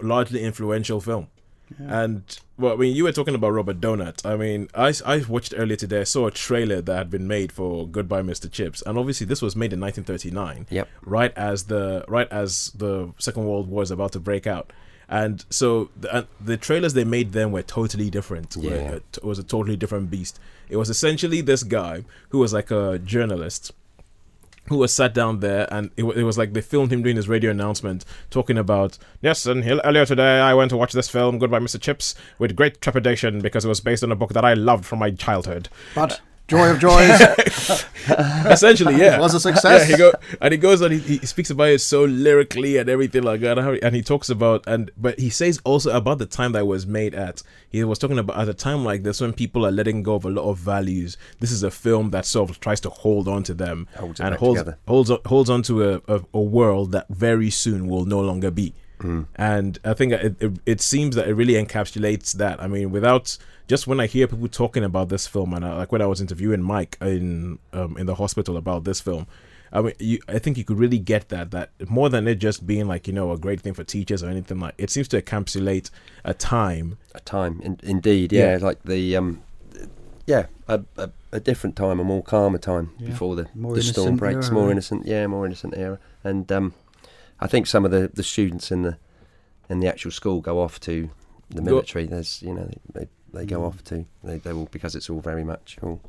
[0.00, 1.28] largely influential film.
[1.78, 2.22] And
[2.58, 4.24] well, I mean, you were talking about Robert Donat.
[4.24, 6.02] I mean, I, I watched earlier today.
[6.02, 8.52] I saw a trailer that had been made for Goodbye, Mr.
[8.52, 10.66] Chips, and obviously this was made in 1939.
[10.70, 10.88] Yep.
[11.02, 14.72] Right as the right as the Second World War is about to break out,
[15.08, 18.54] and so the, uh, the trailers they made then were totally different.
[18.60, 18.70] Yeah.
[18.90, 20.38] Were- It was a totally different beast.
[20.68, 23.72] It was essentially this guy who was like a journalist
[24.68, 27.28] who was sat down there and it, it was like they filmed him doing his
[27.28, 31.38] radio announcement talking about yes and he- earlier today i went to watch this film
[31.38, 34.54] goodbye mr chips with great trepidation because it was based on a book that i
[34.54, 35.68] loved from my childhood.
[35.94, 37.84] But joy of joys,
[38.50, 39.88] essentially yeah it was a success.
[39.88, 40.90] yeah, he go and he goes on.
[40.90, 43.58] He, he speaks about it so lyrically and everything like that.
[43.58, 46.60] and how- And he talks about and but he says also about the time that
[46.60, 47.42] it was made at.
[47.70, 50.24] He was talking about at a time like this when people are letting go of
[50.24, 51.16] a lot of values.
[51.40, 54.34] This is a film that sort of tries to hold on to them Holds and
[54.34, 54.78] holds together.
[54.86, 58.50] holds on- holds on to a, a, a world that very soon will no longer
[58.50, 58.74] be.
[59.36, 62.62] And I think it, it, it seems that it really encapsulates that.
[62.62, 63.36] I mean, without
[63.68, 66.20] just when I hear people talking about this film, and I, like when I was
[66.20, 69.26] interviewing Mike in um, in the hospital about this film,
[69.72, 72.66] I mean, you, I think you could really get that that more than it just
[72.66, 74.74] being like you know a great thing for teachers or anything like.
[74.78, 75.90] It seems to encapsulate
[76.24, 76.96] a time.
[77.14, 78.64] a time in, indeed yeah, Yeah.
[78.64, 79.42] like the um
[80.26, 83.08] yeah a, a, a different time a more calmer time Yeah.
[83.08, 84.72] before the, More the storm breaks era, more right?
[84.72, 86.72] innocent yeah more innocent era and um
[87.44, 88.96] i think some of the the students in the
[89.70, 91.08] in the actual school go off to
[91.50, 93.66] the military there's you know they they go Mm.
[93.68, 96.00] off to they, they all because it's all very much all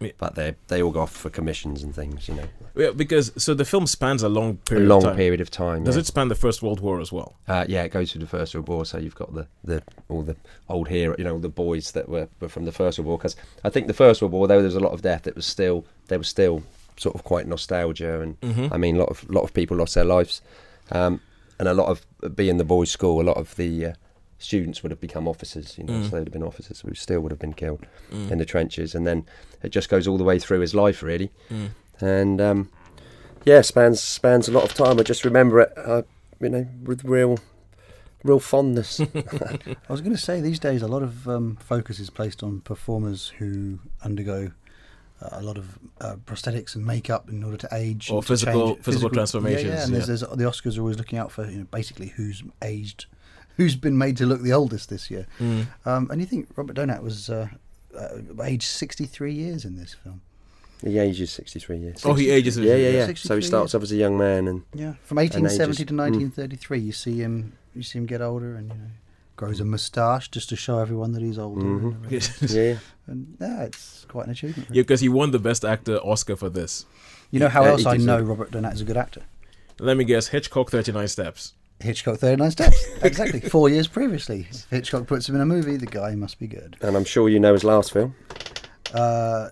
[0.00, 0.12] Yeah.
[0.18, 3.54] but they they all go off for commissions and things you know Yeah, because so
[3.54, 4.86] the film spans a long period.
[4.86, 5.16] a long of time.
[5.16, 6.00] period of time Does yeah.
[6.00, 7.30] it span the First World War as well?
[7.46, 8.84] Uh, yeah, it goes through the First World War.
[8.84, 9.78] So you've got the, the
[10.10, 10.36] all the
[10.68, 13.18] old hero, you know, the boys that were, were from the First World War.
[13.18, 15.36] Because I think the First World War, though there was a lot of death, it
[15.36, 16.62] was still there was still
[16.96, 18.74] sort of quite nostalgia, and Mm-hmm.
[18.74, 20.42] I mean, a lot of lot of people lost their lives,
[20.92, 21.20] um,
[21.58, 22.04] and a lot of
[22.36, 23.92] being the boys' school, a lot of the uh,
[24.38, 25.78] students would have become officers.
[25.78, 26.04] You know, Mm.
[26.04, 28.30] so they'd have been officers who still would have been killed Mm.
[28.32, 29.24] in the trenches, and then
[29.62, 31.68] it just goes all the way through his life, really Mm.
[32.00, 32.70] and um,
[33.44, 34.98] yeah, spans spans a lot of time.
[34.98, 36.02] I just remember it, uh,
[36.40, 37.38] you know, with real,
[38.22, 39.00] real fondness.
[39.14, 42.60] I was going to say these days a lot of um, focus is placed on
[42.60, 44.50] performers who undergo
[45.32, 48.74] a lot of uh, prosthetics and makeup in order to age Or and to physical-
[48.74, 49.98] change- physical Yeah, transformations, yeah, and yeah.
[50.04, 53.06] There's, there's, the Oscars are always looking out for you know, basically who's aged,
[53.56, 55.26] who's been made to look the oldest this year.
[55.40, 55.66] Mm.
[55.86, 57.48] Um, and you think Robert Donat was uh,
[57.98, 60.20] uh, aged 63 years in this film?
[60.84, 62.04] he ages sixty three years.
[62.04, 62.58] Oh, he ages.
[62.58, 63.14] yeah, yeah, yeah.
[63.14, 63.74] So he starts years.
[63.74, 65.96] off as a young man, and Yeah, from 1870 ages- to mm.
[65.96, 67.54] 1933, you see him.
[67.74, 68.90] You see him get older, and you know,
[69.36, 71.60] grows a moustache just to show everyone that he's older.
[71.62, 72.40] Mhm.
[72.40, 74.68] and yeah, And yeah, it's quite an achievement.
[74.70, 76.86] Yeah, because he won the Best Actor Oscar for this.
[77.30, 79.22] You know how Yeah, else he I know deserved- Robert Donat is a good actor?
[79.80, 81.54] Let me guess, Hitchcock, Thirty Nine Steps.
[81.80, 82.76] Hitchcock 39 Steps.
[83.02, 83.40] exactly.
[83.54, 84.46] Four years previously.
[84.70, 86.76] Hitchcock puts him in a movie, the guy must be good.
[86.80, 88.14] and I'm sure you know his last film,
[88.94, 89.48] Uh,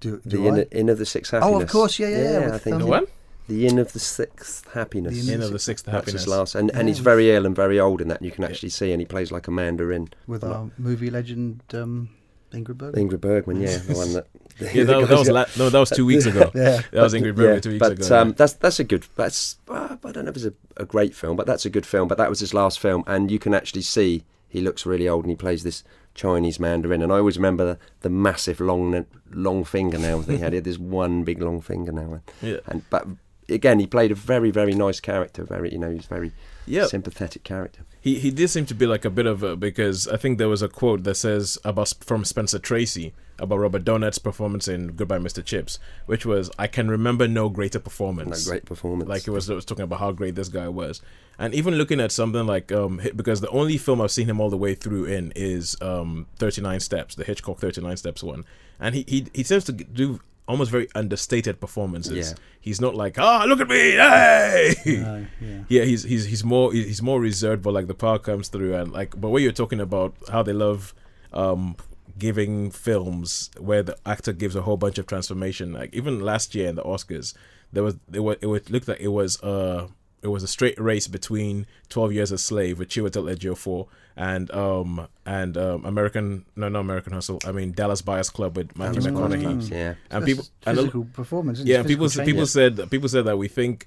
[0.00, 0.62] do, The do Inn, I?
[0.70, 1.54] Inn of the Six Happiness.
[1.56, 3.08] Oh, of course, yeah, yeah, yeah, I think The he- what?
[3.48, 5.26] The Inn of the Sixth Happiness.
[5.26, 6.22] The Inn of the Sixth That's Happiness.
[6.22, 8.18] his last, and, and he's very ill and very old in that.
[8.18, 10.08] and You can actually see, and he plays like a mandarin.
[10.26, 10.56] With a lot.
[10.56, 12.10] our movie legend, um,
[12.52, 13.08] Ingrid Bergman.
[13.08, 14.26] Ingrid Bergman, yeah, the one that.
[14.58, 16.50] Yeah, that, that was la- no, that was two weeks ago.
[16.54, 16.80] Yeah.
[16.90, 18.20] That was Ingrid Bergman two weeks but, ago.
[18.20, 19.06] um, that's that's a good.
[19.14, 21.84] That's uh, I don't know if it's a, a great film, but that's a good
[21.84, 22.08] film.
[22.08, 25.24] But that was his last film, and you can actually see he looks really old,
[25.24, 27.02] and he plays this Chinese Mandarin.
[27.02, 30.52] And I always remember the, the massive long long fingernail that he had.
[30.52, 32.56] He had this one big long fingernail, yeah.
[32.66, 33.06] and but
[33.48, 35.44] again, he played a very very nice character.
[35.44, 36.32] Very you know, he's very
[36.66, 36.86] Yeah.
[36.86, 37.82] sympathetic character.
[38.00, 40.48] He he did seem to be like a bit of a because I think there
[40.48, 45.18] was a quote that says about from Spencer Tracy about Robert Donat's performance in Goodbye
[45.18, 45.44] Mr.
[45.44, 48.46] Chips, which was I can remember no greater performance.
[48.46, 49.08] No great performance.
[49.10, 51.02] Like it was, it was talking about how great this guy was,
[51.38, 54.48] and even looking at something like um because the only film I've seen him all
[54.50, 58.44] the way through in is um Thirty Nine Steps, the Hitchcock Thirty Nine Steps one,
[58.80, 62.30] and he he he seems to do almost very understated performances.
[62.30, 62.36] Yeah.
[62.60, 64.74] He's not like ah look at me hey.
[64.86, 65.62] No, yeah.
[65.68, 68.92] Yeah, he's he's he's more he's more reserved, but like the power comes through, and
[68.92, 70.94] like but when you're talking about how they love
[71.32, 71.76] um
[72.18, 76.68] giving films where the actor gives a whole bunch of transformation, like even last year
[76.68, 77.34] in the Oscars,
[77.72, 79.88] there was it was it would look like it was uh
[80.22, 85.06] it was a straight race between Twelve Years a Slave with Chiwetel Ejiofor and um
[85.26, 89.70] and um American no no American Hustle I mean Dallas Buyers Club with Matthew McConaughey
[89.70, 89.94] yeah.
[90.10, 91.60] and people and a- physical performance.
[91.60, 93.86] yeah, and people Physical people said people said that we think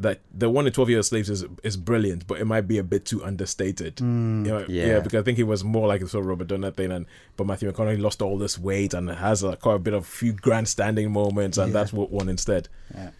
[0.00, 2.84] that the one in Twelve Years Slaves is is brilliant, but it might be a
[2.84, 3.96] bit too understated.
[3.96, 4.46] Mm.
[4.46, 4.86] You know, yeah.
[4.86, 5.00] Yeah.
[5.00, 7.04] because I think he was more like a sort of Robert Donat thing, and
[7.36, 10.32] but Matthew McConaughey lost all this weight and has a, quite a bit of few
[10.34, 11.80] grandstanding moments, and Yeah.
[11.80, 12.68] that's what won instead.
[12.94, 13.10] Yeah.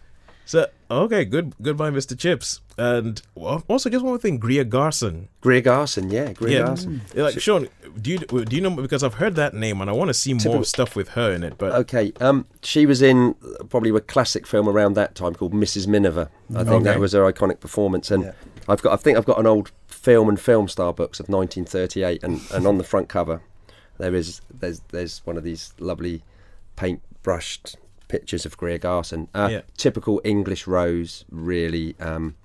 [0.49, 2.17] So okay, good goodbye, Mr.
[2.17, 2.59] Chips.
[2.75, 5.27] And also just one more thing, Greer Garson.
[5.41, 6.65] Greer Garson, yeah, Greer Yeah.
[6.65, 7.01] Garson.
[7.13, 7.67] Yeah, Like Sean,
[8.01, 10.33] do you do you know because I've heard that name and I want to see
[10.33, 11.59] more Typical- stuff with her in it.
[11.59, 13.35] But Okay, um, she was in
[13.69, 15.85] probably a classic film around that time called Mrs.
[15.85, 16.29] Miniver.
[16.55, 18.31] I think that was her iconic performance, and Yeah.
[18.67, 22.23] I've got I think I've got an old film and film star books of 1938,
[22.23, 23.41] and, and on the front cover
[23.99, 26.23] there is there's there's one of these lovely
[26.75, 27.75] paint brushed
[28.09, 29.29] pictures of Greer Garson.
[29.33, 29.61] Uh, Yeah.
[29.77, 32.35] Typical English rose, really, um,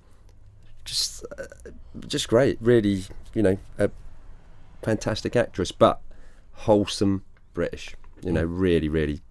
[0.85, 1.43] just uh,
[2.07, 2.57] just great.
[2.61, 3.89] Really, you know, a
[4.81, 5.99] fantastic actress, but
[6.53, 7.23] wholesome
[7.53, 7.95] British.
[8.23, 9.21] You know, really, really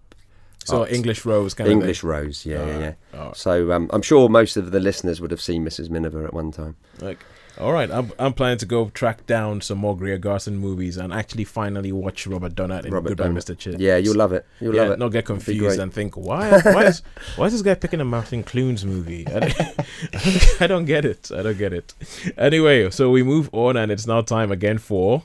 [0.65, 0.91] so art.
[0.91, 3.33] English Rose kind English of Rose, yeah, yeah, yeah.
[3.33, 5.89] So um, I'm sure most of the listeners would have seen Mrs.
[5.89, 6.75] Miniver at one time.
[6.99, 7.19] Like,
[7.59, 11.13] all right, I'm I'm planning to go track down some more Greer Garson movies and
[11.13, 13.35] actually finally watch Robert Donat in Robert Goodbye, Dunn.
[13.35, 13.57] Mr.
[13.57, 13.79] Chips.
[13.79, 14.45] Yeah, you'll love it.
[14.59, 14.99] You'll yeah, love it.
[14.99, 17.01] not get confused and think why why is
[17.37, 19.25] why is this guy picking a Martin Clunes movie?
[19.27, 21.31] I don't, I don't get it.
[21.31, 21.93] I don't get it.
[22.37, 25.23] Anyway, so we move on, and it's now time again for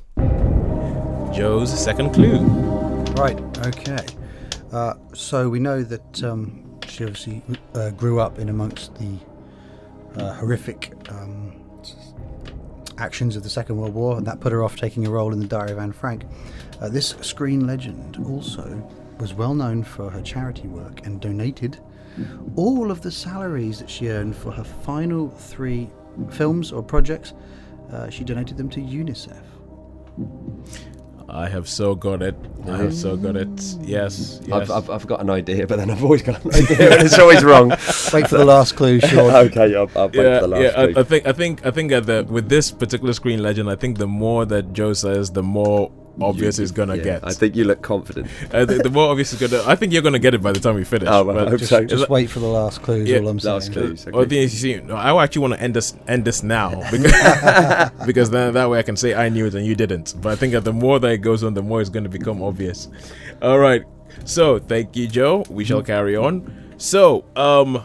[1.32, 2.38] Joe's second clue.
[3.14, 3.38] Right.
[3.66, 4.06] Okay.
[4.72, 7.42] Uh, so we know that um, she obviously
[7.74, 9.16] uh, grew up in amongst the
[10.16, 11.52] uh, horrific um,
[12.98, 15.40] actions of the Second World War, and that put her off taking a role in
[15.40, 16.24] the Diary of Anne Frank.
[16.80, 21.78] Uh, this screen legend also was well known for her charity work and donated
[22.56, 25.90] all of the salaries that she earned for her final three
[26.30, 27.34] films or projects.
[27.92, 29.42] Uh, she donated them to UNICEF.
[31.32, 32.34] I have so got it.
[32.66, 33.48] I have so got it.
[33.80, 34.50] Yes, yes.
[34.50, 37.18] I've, I've, I've got an idea, but then I've always got an idea, and it's
[37.18, 37.70] always wrong.
[37.70, 39.30] Wait for the last clue, Sean.
[39.46, 40.72] okay, I'll, I'll wait yeah, for the last yeah.
[40.72, 40.94] clue.
[40.96, 43.76] I, I think, I think, I think, at the with this particular screen legend, I
[43.76, 47.26] think the more that Joe says, the more obvious You- it's gonna yeah, get.
[47.26, 48.28] I think you look confident.
[48.52, 49.62] uh, the, the more obvious it's gonna.
[49.66, 51.08] I think you're gonna get it by the time we finish.
[51.10, 51.84] Oh, well, I hope Just, so.
[51.84, 53.02] just wait for the last clue.
[53.02, 53.54] Is Yeah, all I'm saying.
[53.54, 54.06] last clues.
[54.08, 56.42] Or the thing is, you see, no, I actually want to end this end this
[56.42, 57.12] now because,
[58.06, 60.14] because then that way I can say I knew it and you didn't.
[60.20, 62.10] But I think that the more that it goes on, the more it's going to
[62.10, 62.88] become obvious.
[63.42, 63.82] All right.
[64.24, 65.44] So thank you, Joe.
[65.48, 66.74] We shall carry on.
[66.78, 67.84] So, um,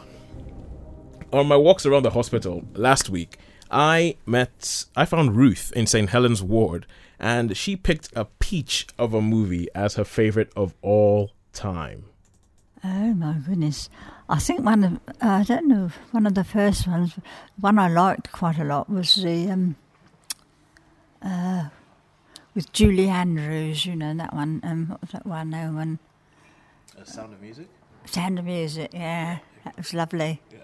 [1.33, 3.37] on my walks around the hospital last week,
[3.71, 6.09] I met I found Ruth in St.
[6.09, 6.85] Helens Ward,
[7.25, 12.05] and she picked a peach of a movie as her favorite of all time.
[12.83, 13.89] Oh my goodness!
[14.29, 17.15] I think one of I don't know one of the first ones,
[17.59, 19.75] one I liked quite a lot was the um,
[21.23, 21.69] uh,
[22.53, 23.87] with Julie Andrews.
[23.87, 24.61] You know that one.
[24.63, 25.49] Um, what was that one?
[25.49, 25.97] No one.
[27.05, 27.67] Sound of Music.
[28.05, 28.91] Sound of Music.
[28.93, 30.43] Yeah, that was lovely.
[30.51, 30.59] Yeah.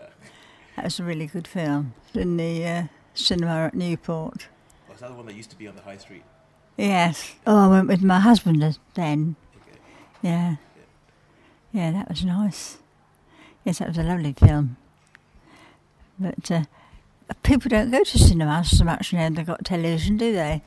[0.76, 1.96] That was a really good film.
[2.14, 2.84] In the uh,
[3.16, 4.48] cinema at Newport.
[4.88, 6.22] Was that the one that used to be on the high street?
[6.82, 7.36] Yes.
[7.46, 9.36] Oh, I went with my husband then.
[10.24, 10.56] Yeah.
[11.72, 12.80] Yeah, that was nice.
[13.64, 14.78] Yes, that was a lovely film.
[16.18, 16.64] But uh,
[17.44, 20.64] people don't go to cinemas so much now they've got television, do they?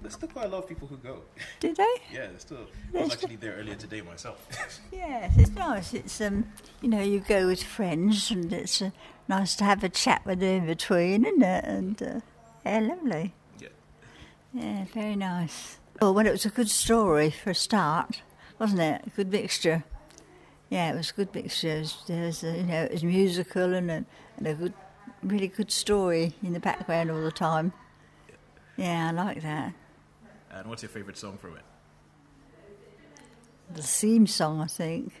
[0.00, 1.20] There's still quite a lot of people who go.
[1.60, 1.94] Do they?
[2.10, 2.66] Yeah, there's still.
[2.94, 4.48] I was actually there earlier today myself.
[4.92, 5.92] Yes, it's nice.
[5.92, 6.46] It's um,
[6.80, 8.90] you know, you go with friends, and it's uh,
[9.28, 11.64] nice to have a chat with them in between, isn't it?
[11.64, 12.20] And uh,
[12.64, 13.34] yeah, lovely.
[14.54, 14.84] Yeah.
[14.94, 15.78] Very nice.
[16.00, 18.22] Well, well, it was a good story for a start,
[18.58, 19.02] wasn't it?
[19.06, 19.84] A good mixture.
[20.70, 21.68] Yeah, it was a good mixture.
[21.76, 24.04] It was, there was a, you know, it was musical and a,
[24.38, 24.74] and a good,
[25.22, 27.72] really good story in the background all the time.
[28.76, 29.72] Yeah, I like that.
[30.50, 31.62] and what's your favorite song from it?
[33.74, 35.12] The theme song, I think.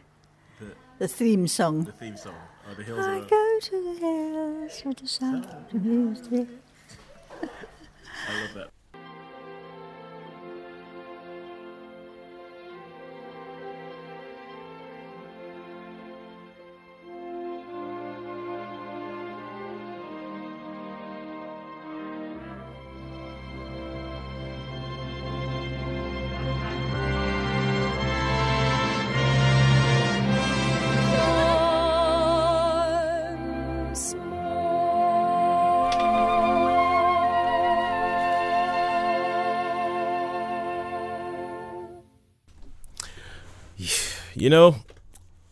[0.60, 1.84] The- The theme song.
[1.84, 2.34] The theme song.
[2.68, 6.48] Or the Hills I of go to the hills with the sound of music.
[7.42, 8.70] I love that.
[44.44, 44.76] You know,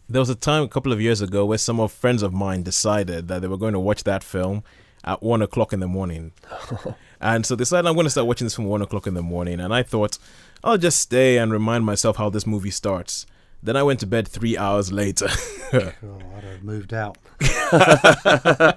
[0.07, 2.63] there was a time a couple of years ago where some of friends of mine
[2.63, 4.65] decided that they were going to watch that film
[5.03, 6.33] at one o'clock in the morning.
[7.21, 9.23] and so they decided I'm going to start watching this from one o'clock in the
[9.23, 9.61] morning.
[9.61, 10.19] And I thought,
[10.63, 13.25] I'll just stay and remind myself how this movie starts.
[13.63, 15.29] Then I went to bed three hours later.
[15.73, 17.17] Oh, I'd have moved out.
[17.73, 18.75] uh,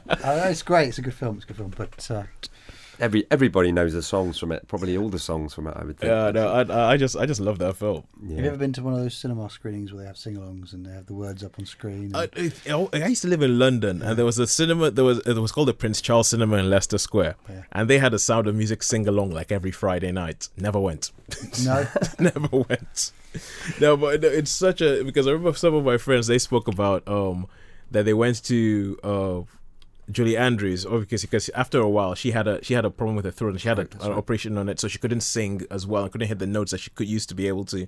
[0.50, 0.88] it's great.
[0.88, 1.36] It's a good film.
[1.36, 1.74] It's a good film.
[1.76, 2.24] But uh,
[3.00, 4.68] Every everybody knows the songs from it.
[4.68, 5.74] Probably all the songs from it.
[5.76, 6.10] I would think.
[6.10, 8.04] Yeah, no, I, I just I just love that film.
[8.24, 8.36] Yeah.
[8.36, 10.86] Have you ever been to one of those cinema screenings where they have sing-alongs and
[10.86, 12.12] they have the words up on screen?
[12.16, 14.92] and- I, I, I used to live in London, and there was a cinema.
[14.92, 17.64] There was it was called the Prince Charles Cinema in Leicester Square, Yeah.
[17.72, 20.50] and they had a Sound of Music sing along like every Friday night.
[20.58, 21.12] Never went,
[21.64, 21.88] no,
[22.20, 23.12] never went.
[23.82, 27.06] No, but it's such a because I remember some of my friends they spoke about
[27.08, 27.48] um
[27.92, 29.42] that they went to uh
[30.10, 33.26] Julie Andrews, or because after a while she had a she had a problem with
[33.26, 34.12] her throat and she had a, an right.
[34.12, 36.80] operation on it, so she couldn't sing as well and couldn't hit the notes that
[36.80, 37.88] she could used to be able to.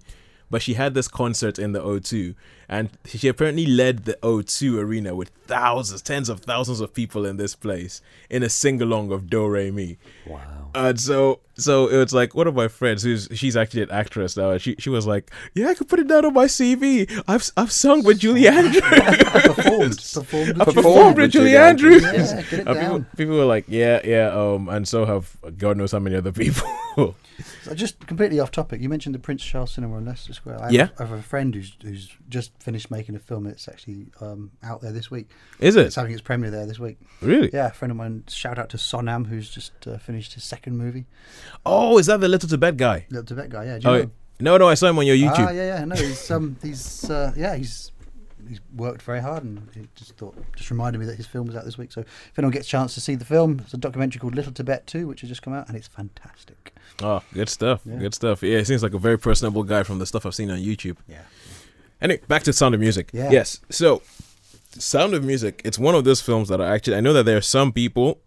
[0.50, 2.34] But she had this concert in the O2,
[2.70, 7.38] and she apparently led the O2 arena with thousands, tens of thousands of people in
[7.38, 9.98] this place in a sing along of Do Re Mi.
[10.26, 10.70] Wow.
[10.76, 14.38] And so, so it was like one of my friends, who's she's actually an actress
[14.38, 14.52] now.
[14.52, 17.10] And she she was like, "Yeah, I could put it down on my CV.
[17.28, 18.84] I've I've sung with Julie Andrews.
[18.84, 19.98] I performed.
[20.14, 23.66] performed I with performed with Julie Andrews." Yeah, get it And people, people were like,
[23.68, 26.68] "Yeah, yeah," um, and so have God knows how many other people.
[27.62, 28.82] So just completely off topic.
[28.82, 30.60] You mentioned the Prince Charles Cinema in Leicester Square.
[30.62, 30.88] I have, Yeah.
[30.98, 33.46] I have a friend who's who's just finished making a film.
[33.46, 35.30] It's actually um, out there this week.
[35.60, 35.88] Is it?
[35.88, 36.98] It's having its premiere there this week.
[37.22, 37.50] really?
[37.54, 38.24] Yeah, a friend of mine.
[38.30, 41.06] Shout out to Sonam, who's just uh, finished his second movie.
[41.66, 43.06] Oh, is that the little Tibet guy?
[43.10, 43.66] Little Tibet guy.
[43.66, 43.78] Yeah.
[43.80, 45.48] Do you Oh, know no, no, I saw him on your YouTube.
[45.48, 45.86] Ah, yeah, yeah.
[45.86, 47.92] No, he's um, he's uh, yeah, he's
[48.48, 51.56] he's worked very hard, and he just thought just reminded me that his film was
[51.56, 51.92] out this week.
[51.92, 54.52] So if anyone gets a chance to see the film, it's a documentary called Little
[54.52, 56.74] Tibet Two, which has just come out, and it's fantastic.
[57.02, 57.82] Oh, good stuff.
[57.86, 57.98] Yeah.
[57.98, 58.44] Good stuff.
[58.44, 60.98] Yeah, he seems like a very personable guy from the stuff I've seen on YouTube.
[61.08, 61.22] Yeah.
[62.02, 63.10] Anyway, back to Sound of Music.
[63.14, 63.32] Yeah.
[63.32, 63.60] Yes.
[63.70, 64.02] So,
[64.72, 67.38] Sound of Music, it's one of those films that I actually, I know that there
[67.38, 68.20] are some people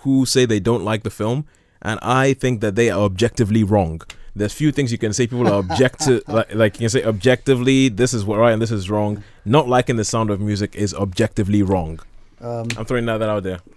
[0.00, 1.46] who say they don't like the film,
[1.80, 4.02] and I think that they are objectively wrong.
[4.34, 7.88] There's few things you can say people are objective, like, like you can say objectively,
[7.88, 9.22] this is what right and this is wrong.
[9.44, 12.00] Not liking the sound of music is objectively wrong.
[12.40, 13.60] Um, I'm throwing that out there.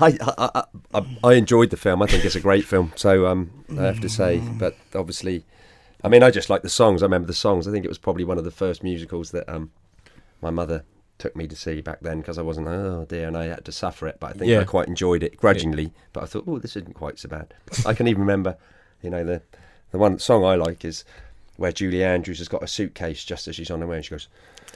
[0.00, 0.64] I, I,
[0.94, 2.02] I, I, enjoyed the film.
[2.02, 2.92] I think it's a great film.
[2.96, 5.44] So um, I have to say, but obviously,
[6.02, 7.02] I mean, I just like the songs.
[7.02, 7.68] I remember the songs.
[7.68, 9.70] I think it was probably one of the first musicals that um,
[10.40, 10.84] my mother
[11.18, 12.68] took me to see back then because I wasn't.
[12.68, 14.16] Oh dear, and I had to suffer it.
[14.20, 14.60] But I think Yeah.
[14.60, 15.92] I quite enjoyed it grudgingly.
[16.12, 17.54] But I thought, oh, this isn't quite so bad.
[17.86, 18.56] I can even remember,
[19.02, 19.42] you know, the
[19.92, 21.04] the one song I like is
[21.56, 24.10] where Julie Andrews has got a suitcase just as she's on her way, and she
[24.10, 24.28] goes.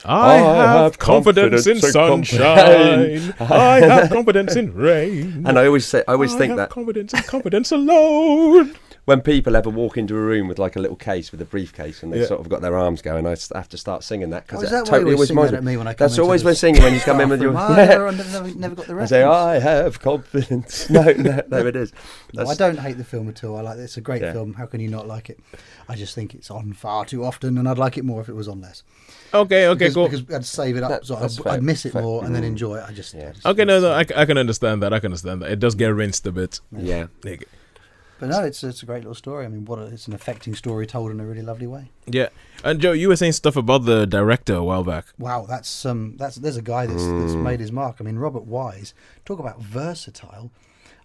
[0.03, 3.33] I, I have, have confidence, in confidence in sunshine.
[3.39, 5.43] I have confidence in rain.
[5.47, 8.75] And I always say, I always I think have that confidence in confidence alone.
[9.05, 12.01] When people ever walk into a room with like a little case with a briefcase
[12.01, 12.25] and they Yeah.
[12.25, 14.85] sort of got their arms going, I have to start singing that because Oh, that
[14.85, 16.81] totally always always reminds that at me when I come That's always the when singing
[16.81, 17.53] when you come in with your.
[17.53, 17.77] staff room.
[17.79, 20.89] Ah, never, never, never got the I say, I have confidence.
[20.95, 21.93] No, no, no, it is.
[22.33, 23.57] No, I don't hate the film at all.
[23.57, 23.81] I like it.
[23.83, 24.33] It's a great Yeah.
[24.33, 24.53] film.
[24.55, 25.39] How can you not like it?
[25.87, 28.33] I just think it's on far too often, and I'd like it more if it
[28.35, 28.81] was on less.
[29.33, 30.07] Okay, okay, because, cool.
[30.09, 32.01] Because I'd save it up, That- so I'd, fair, I'd miss it fair.
[32.01, 32.47] more and then Mm.
[32.47, 32.85] enjoy it.
[32.87, 33.29] I just, Yeah.
[33.29, 34.93] I just Okay, no, no, I, c- I can understand that.
[34.93, 35.51] I can understand that.
[35.51, 36.59] It does get rinsed a bit.
[36.75, 37.07] Yeah.
[37.23, 37.47] Like,
[38.19, 39.45] But no, it's it's a great little story.
[39.45, 41.91] I mean, what a, it's an affecting story told in a really lovely way.
[42.05, 42.29] Yeah,
[42.63, 45.05] and Joe, you were saying stuff about the director a while back.
[45.19, 47.41] Wow, that's um, that's there's a guy that's that's Mm.
[47.43, 47.97] made his mark.
[47.99, 48.93] I mean, Robert Wise.
[49.25, 50.51] Talk about versatile.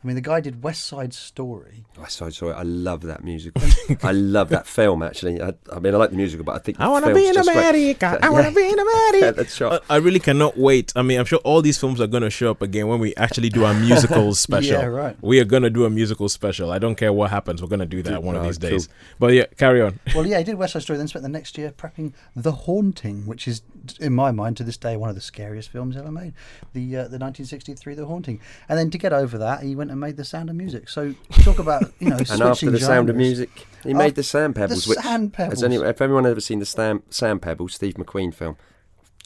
[0.02, 1.84] I mean, the guy did West Side Story.
[2.00, 2.54] I so sorry.
[2.54, 3.62] I love that musical.
[4.02, 5.02] I love that film.
[5.02, 7.28] Actually, I, I mean, I like the musical, but I think I want to be
[7.28, 7.58] in just great.
[7.58, 8.18] America.
[8.22, 9.18] I want to be in America.
[9.18, 9.78] Yeah, that's right.
[9.90, 10.94] I, I really cannot wait.
[10.96, 13.14] I mean, I'm sure all these films are going to show up again when we
[13.16, 14.80] actually do our musical special.
[14.80, 15.16] Yeah, right.
[15.20, 16.70] We are going to do a musical special.
[16.72, 17.60] I don't care what happens.
[17.60, 18.70] We're going to do that one of these cool.
[18.70, 18.88] days.
[19.18, 20.00] But yeah, carry on.
[20.14, 20.96] Well, yeah, he did West Side Story.
[20.96, 23.60] Then spent the next year prepping The Haunting, which is,
[24.00, 26.34] in my mind, to this day, one of the scariest films ever made.
[26.72, 29.98] The uh, the 1963 The Haunting, and then to get over that, he went and
[30.00, 30.88] made The Sound of Music.
[30.88, 33.16] So talk about you know and after the Sound of.
[33.16, 33.50] Music,
[33.82, 34.86] he After- made the Sand The Pebbles.
[34.86, 35.62] which Sand Has Pebbles.
[35.64, 38.56] any, if anyone ever seen the Sand, Sand Pebbles, Steve McQueen film?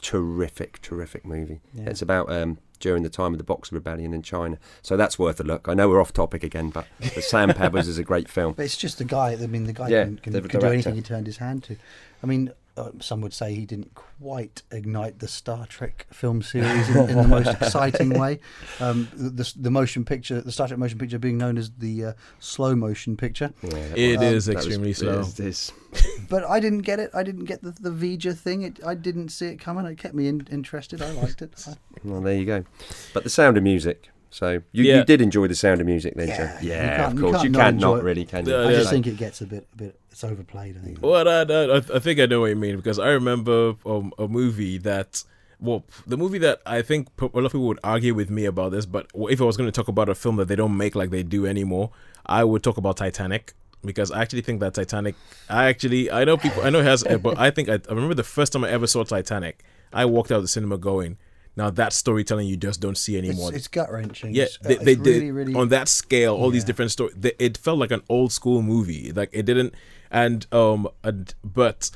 [0.03, 1.61] Terrific, terrific movie.
[1.73, 1.85] Yeah.
[1.91, 5.41] It's about um, during the time of the Boxer Rebellion in China, so that's worth
[5.41, 5.67] a look.
[5.69, 8.53] I know we're off topic again, but the Sand Pebbles is a great film.
[8.53, 9.33] But it's just the guy.
[9.33, 11.65] I mean, the guy Yeah, can, can, the can do anything he turned his hand
[11.65, 11.77] to.
[12.23, 16.89] I mean, uh, some would say he didn't quite ignite the Star Trek film series
[16.91, 18.41] in, in the most exciting way.
[18.81, 22.05] Um, the, the, the motion picture, the Star Trek motion picture, being known as the
[22.05, 23.53] uh, slow motion picture.
[23.63, 25.21] Yeah, It was- is that was- extremely slow.
[25.21, 25.73] it is-
[26.29, 27.11] But I didn't get it.
[27.15, 28.63] I didn't get the the V'Ger thing.
[28.63, 29.87] It, I didn't see it coming.
[29.87, 31.01] It kept me in, interested.
[31.01, 31.53] I liked it.
[31.69, 32.65] I, Well, there you go.
[33.13, 34.11] But the Sound of Music.
[34.35, 34.97] So you, Yeah.
[34.99, 36.59] you did enjoy the Sound of Music, then, Yeah, Joe?
[36.61, 37.33] Yeah, can't- of you course.
[37.37, 38.53] can't You can't enjoy not really, can you?
[38.53, 38.79] Yeah, I yeah.
[38.79, 40.01] just think it gets a bit a bit.
[40.11, 40.77] It's overplayed.
[40.77, 40.99] I think.
[41.01, 44.27] Well, I, I, I think I know what you mean because I remember um, a
[44.27, 45.23] movie that,
[45.61, 48.73] well, the movie that I think a lot of people would argue with me about
[48.73, 50.97] this, but if I was going to talk about a film that they don't make
[50.97, 51.91] like they do anymore,
[52.27, 53.55] I would talk about Titanic
[53.85, 55.15] because I actually think that Titanic,
[55.49, 58.15] I actually, I know people, I know it has, but I think I, I remember
[58.15, 59.63] the first time I ever saw Titanic,
[59.93, 61.19] I walked out of the cinema going,
[61.57, 63.55] Now that storytelling you just don't see anymore.
[63.55, 64.35] it's gut wrenching.
[64.35, 66.35] yeah, they, uh, they did really, really on that scale.
[66.35, 67.15] All these different stories.
[67.39, 69.13] It felt like an old school movie.
[69.13, 69.75] Like it didn't.
[70.11, 71.91] And um, and- but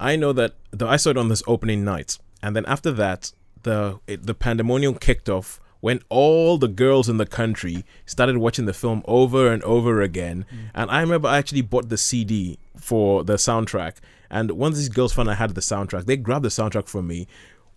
[0.00, 3.32] I know that the, I saw it on this opening night, and then after that,
[3.62, 8.64] the it, the pandemonium kicked off when all the girls in the country started watching
[8.64, 10.46] the film over and over again.
[10.50, 10.70] Mm.
[10.74, 13.96] And I remember I actually bought the CD for the soundtrack.
[14.30, 17.28] And once these girls found I had the soundtrack, they grabbed the soundtrack from me,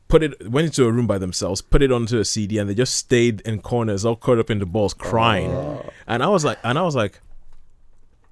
[0.07, 2.75] put it, went into a room by themselves, put it onto a CD, and they
[2.75, 5.51] just stayed in corners, all caught up in the balls, crying.
[5.51, 5.89] Uh.
[6.07, 7.19] And I was like, and I was like,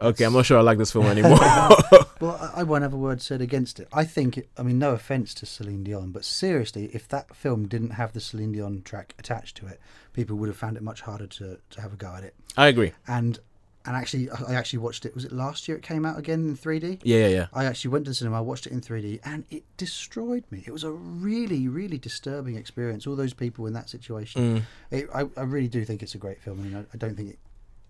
[0.02, 1.40] okay, I'm not sure I like this film anymore.
[2.22, 3.90] Well, I, I won't have a word said against it.
[3.92, 7.68] I think, it, I mean, no offense to Celine Dion, but seriously, if that film
[7.68, 9.82] didn't have the Celine Dion track attached to it,
[10.14, 12.34] people would have found it much harder to, to have a go at it.
[12.56, 12.94] I agree.
[13.06, 13.38] And
[13.86, 15.14] and actually, I I actually watched it.
[15.16, 15.78] Was it last year?
[15.78, 17.02] It came out again in 3D.
[17.04, 17.48] Yeah, yeah, yeah.
[17.54, 20.64] I actually went to the cinema, I watched it in 3D, and it destroyed me.
[20.66, 23.08] It was a really, really disturbing experience.
[23.08, 24.66] All those people in that situation.
[24.92, 27.38] It, I, I really do think it's a great film, and I, I don't think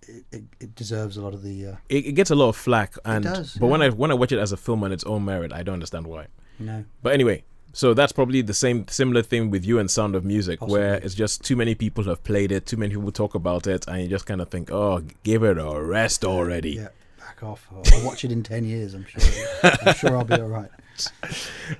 [0.08, 1.68] it, it, it, deserves a lot of the.
[1.68, 3.82] Uh, It, it gets a lot of flack, and does, but when.
[3.82, 6.08] I when I watch it as a film on its own merit, I don't understand
[6.08, 6.28] why.
[6.60, 6.86] no.
[7.02, 7.44] But anyway,
[7.76, 11.14] so that's probably the same similar thing with you and Sound of Music, where it's
[11.14, 14.08] just too many people have played it, too many people talk about it, and you
[14.08, 16.72] just kind of think, oh, give it a rest already.
[16.76, 16.88] Yeah,
[17.20, 17.68] back off.
[17.72, 19.22] I'll, I'll watch it in 10 years, I'm sure.
[19.86, 20.70] I'm sure I'll be all right.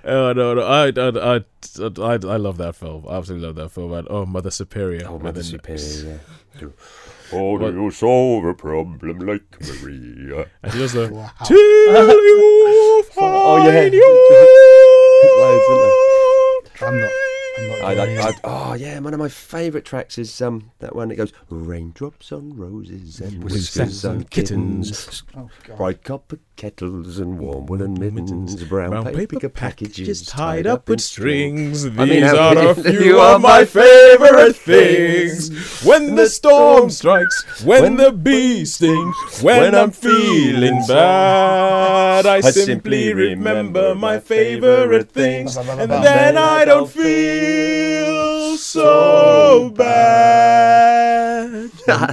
[0.04, 1.44] Oh no, no, I, I, I,
[1.80, 3.06] I, I love that film.
[3.08, 3.94] I absolutely love that film.
[3.94, 5.08] And oh, Mother Superior.
[5.08, 6.20] Oh, Mother Superior,
[6.60, 6.68] yeah.
[7.32, 9.44] How do you solve a problem like
[9.82, 10.48] Maria?
[10.62, 11.32] And she does the Wow.
[11.46, 14.92] till you find Oh, yeah.
[15.38, 16.82] Loads, isn't.
[16.84, 17.12] I'm not.
[17.58, 17.82] I'm not.
[17.84, 21.16] I, doing I, oh yeah, one of my favourite tracks is um that one that
[21.16, 25.78] goes raindrops on roses and whiskers on kittens, Oh, God.
[25.78, 30.88] bright copper kettles and warm woolen mittens, brown, Brown paper, paper packages packages tied up
[30.88, 31.84] with strings.
[31.84, 35.50] These I mean, are a few you are of my my favorite things.
[35.50, 35.84] things.
[35.84, 43.96] When the storm strikes, when the bee stings, when I'm feeling bad, I simply remember
[43.96, 50.96] my favorite things, and then I don't feel so bad.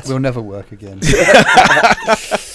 [0.06, 1.00] We'll never work again.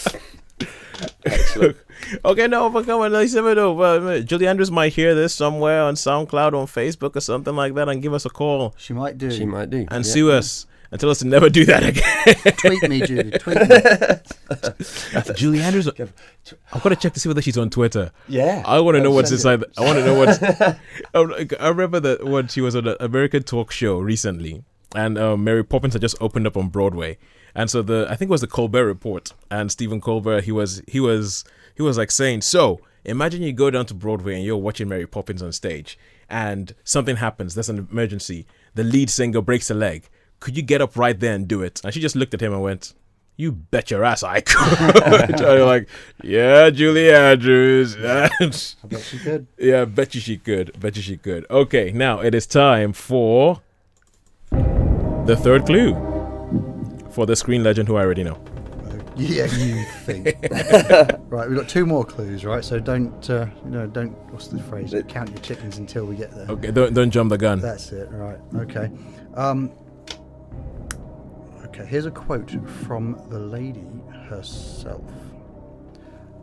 [2.24, 3.74] Okay, no, but come on, let's never know.
[3.74, 7.90] But Julie Andrews might hear this somewhere on SoundCloud, on Facebook, or something like that,
[7.90, 9.32] and give us a call She might do.
[9.32, 9.80] She might do.
[9.90, 10.12] and yeah.
[10.12, 12.54] sue us and tell us to never do that again.
[12.58, 13.32] Tweet me, Judy.
[13.38, 15.34] Tweet me.
[15.36, 18.12] Julie Andrews, I've got to check to see whether she's on Twitter.
[18.28, 18.64] Yeah.
[18.66, 19.74] I want to know what's send inside.
[19.78, 20.40] I want to know what's.
[21.14, 24.64] Um, I remember that when she was on an American talk show recently,
[24.96, 27.18] and um, Mary Poppins had just opened up on Broadway,
[27.58, 30.82] and so the I think it was the Colbert Report, and Stephen Colbert he was
[30.88, 31.44] he was
[31.76, 35.08] he was like saying, so imagine you go down to Broadway and you're watching Mary
[35.08, 35.98] Poppins on stage,
[36.30, 37.56] and something happens.
[37.56, 38.46] There's an emergency.
[38.76, 40.08] The lead singer breaks a leg.
[40.40, 41.82] Could you get up right there and do it?
[41.84, 42.94] And she just looked at him and went.
[43.40, 45.04] You bet your ass I could.
[45.30, 45.88] And you're like,
[46.24, 47.96] yeah, Julie Andrews.
[48.04, 49.46] I bet she could.
[49.60, 50.80] Yeah, bet you she could.
[50.80, 51.46] Bet you she could.
[51.52, 53.62] Okay, now it is time for
[54.52, 56.07] the third clue
[57.18, 58.40] for the screen legend who I already know.
[59.20, 60.28] Yeah, you think.
[61.32, 62.64] right, we've got two more clues, right?
[62.64, 64.12] So don't, uh, you know, don't.
[64.32, 64.94] What's the phrase?
[65.08, 66.46] Count your chickens until we get there.
[66.48, 67.60] Okay, don't don't jump the gun.
[67.60, 68.10] That's it.
[68.12, 68.38] Right.
[68.58, 68.92] Okay.
[69.34, 69.72] Um,
[71.66, 71.84] okay.
[71.88, 72.52] Here's a quote
[72.86, 73.88] from the lady
[74.30, 75.02] herself.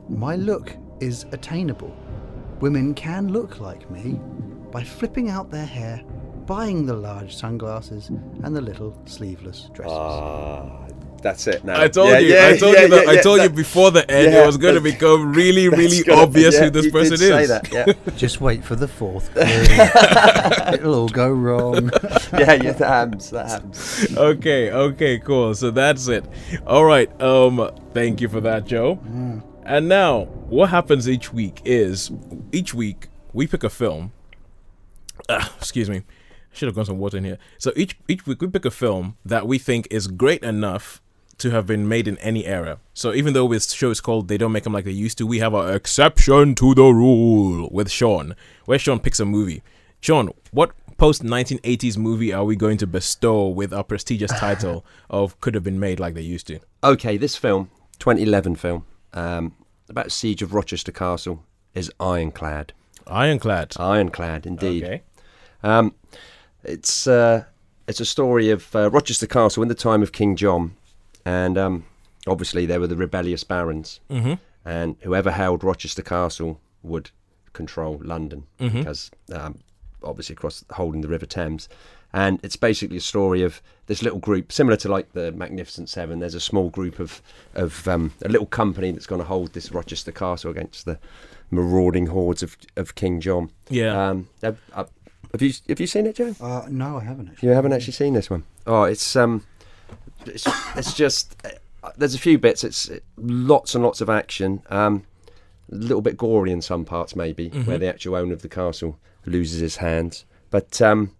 [0.08, 1.96] My look is attainable.
[2.58, 4.18] Women can look like me
[4.72, 6.02] by flipping out their hair,
[6.46, 9.92] buying the large sunglasses and the little sleeveless dresses.
[9.96, 10.86] Ah,
[11.22, 11.64] that's it.
[11.64, 11.74] No.
[11.74, 12.34] I told Yeah, you.
[12.34, 13.04] yeah, I told yeah, you that.
[13.04, 14.32] yeah, I yeah, told you before the end.
[14.32, 17.16] yeah, it was going to become really, really gonna- obvious yeah, who this you person
[17.16, 17.48] did say is.
[17.48, 17.92] that, yeah.
[18.16, 19.34] Just wait for the fourth.
[19.36, 21.90] It'll all go wrong.
[22.32, 23.30] yeah, yeah, that happens.
[23.30, 24.14] That happens.
[24.16, 25.54] okay, okay, cool.
[25.54, 26.24] So that's it.
[26.66, 27.08] All right.
[27.22, 28.98] Um, thank you for that, Joe.
[29.66, 32.10] And now, what happens each week is
[32.52, 34.12] each week we pick a film.
[35.30, 36.02] Ah, excuse me.
[36.54, 37.38] Should have gone some water in here.
[37.58, 41.02] So each each week we pick a film that we think is great enough
[41.38, 42.78] to have been made in any era.
[42.94, 45.26] So even though this show is called They Don't Make Them Like They Used to,
[45.26, 48.36] we have our exception to the rule with Sean,
[48.66, 49.62] where Sean picks a movie.
[50.00, 55.40] Sean, what post 1980s movie are we going to bestow with our prestigious title of
[55.40, 56.60] Could Have Been Made Like They Used to?
[56.84, 59.54] Okay, this film, 2011 film, um,
[59.88, 61.42] about Siege of Rochester Castle,
[61.74, 62.72] is ironclad.
[63.06, 63.74] Ironclad.
[63.78, 64.84] Ironclad, indeed.
[64.84, 65.02] Okay.
[65.62, 65.94] Um,
[66.64, 67.44] it's uh,
[67.86, 70.74] it's a story of uh, Rochester Castle in the time of King John,
[71.24, 71.84] and um,
[72.26, 74.38] obviously there were the rebellious barons, Mhm.
[74.64, 77.10] and whoever held Rochester Castle would
[77.52, 78.72] control London Mhm.
[78.78, 79.58] because um,
[80.02, 81.68] obviously across holding the River Thames,
[82.12, 86.18] and it's basically a story of this little group, similar to like the Magnificent Seven.
[86.20, 87.20] There's a small group of
[87.54, 90.98] of um, a little company that's going to hold this Rochester castle against the
[91.50, 93.50] marauding hordes of of King John.
[93.68, 94.08] Yeah.
[94.10, 94.84] Um, uh,
[95.34, 96.34] have you have you seen it, Joe?
[96.40, 97.48] Uh, no, I haven't actually.
[97.48, 98.44] You haven't actually seen this one.
[98.68, 99.44] Oh, it's um,
[100.26, 102.62] it's, it's just uh, there's a few bits.
[102.62, 104.62] It's uh, lots and lots of action.
[104.70, 105.04] Um,
[105.72, 108.96] a little bit gory in some parts, maybe, where the actual owner of the castle
[109.26, 110.24] loses his hands.
[110.50, 111.16] But um,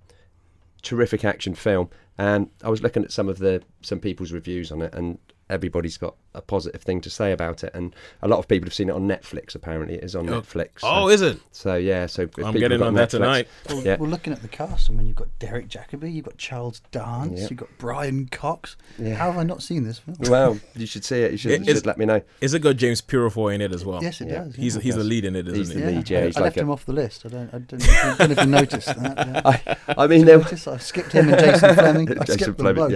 [0.82, 1.90] terrific action film.
[2.16, 5.18] And I was looking at some of the some people's reviews on it, and
[5.50, 7.70] everybody's got a positive thing to say about it.
[7.74, 9.54] And a lot of people have seen it on Netflix.
[9.54, 10.40] Apparently, it is on Oh.
[10.40, 10.68] Netflix.
[10.76, 11.38] Oh, so, Oh, is it?
[11.52, 12.06] so yeah.
[12.06, 13.46] So if I'm getting got on that tonight.
[13.68, 13.96] Well, Yeah.
[13.98, 17.40] well, looking at the cast, I mean, you've got Derek Jacobi, you've got Charles Dance,
[17.42, 17.46] Yeah.
[17.50, 18.76] you've got Brian Cox.
[18.98, 19.14] Yeah.
[19.14, 20.16] How have I not seen this film?
[20.28, 21.32] Well, you should see it.
[21.32, 22.22] You should, It you should let me know.
[22.40, 24.02] Is it got James Purefoy in it as well?
[24.02, 24.44] Yes, it Yeah.
[24.44, 24.54] does.
[24.56, 24.82] He's yeah.
[24.82, 25.74] he's the lead in it, isn't He's he?
[25.74, 25.96] the yeah.
[25.96, 27.26] lead, yeah, I, he's I like left a- him off the list.
[27.26, 27.54] I don't.
[27.54, 29.16] I don't, I don't know if you noticed that.
[29.18, 29.74] Yeah.
[29.88, 30.66] I, I mean, you there, notice?
[30.66, 32.10] I skipped him and Jason Flemyng.
[32.10, 32.90] I Jason skipped them Flemyng,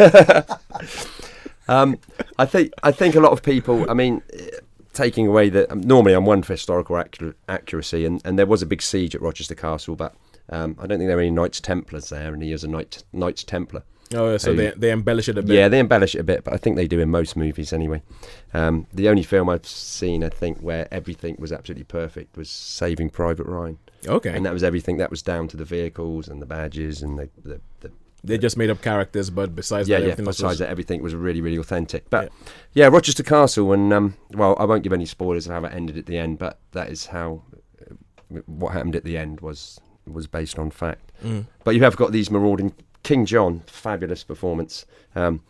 [0.00, 1.19] both.
[1.70, 1.98] Um,
[2.38, 3.88] I think I think a lot of people.
[3.90, 4.22] I mean,
[4.92, 8.60] taking away that um, normally I'm one for historical accu- accuracy, and, and there was
[8.62, 10.14] a big siege at Rochester Castle, but
[10.50, 13.04] um, I don't think there were any Knights Templars there, and he is a Knight
[13.12, 13.84] Knights Templar.
[14.12, 15.54] Oh, yeah, so Who- they they embellish it a bit.
[15.54, 18.02] Yeah, they embellish it a bit, but I think they do in most movies anyway.
[18.52, 23.10] Um, the only film I've seen, I think, where everything was absolutely perfect was Saving
[23.10, 24.34] Private Ryan, Okay.
[24.34, 24.96] and that was everything.
[24.96, 27.92] That was down to the vehicles and the badges and the the, the
[28.22, 30.12] they just made up characters, but besides yeah, that, yeah.
[30.12, 32.08] everything else Besides was- that, everything was really, really authentic.
[32.10, 32.30] But
[32.74, 35.96] yeah, Rochester Castle, and um, well, I won't give any spoilers of how it ended
[35.96, 37.42] at the end, but that is how
[37.80, 41.12] uh, what happened at the end was was based on fact.
[41.24, 41.46] Mm.
[41.64, 45.42] But you have got these marauding King John, fabulous performance, um,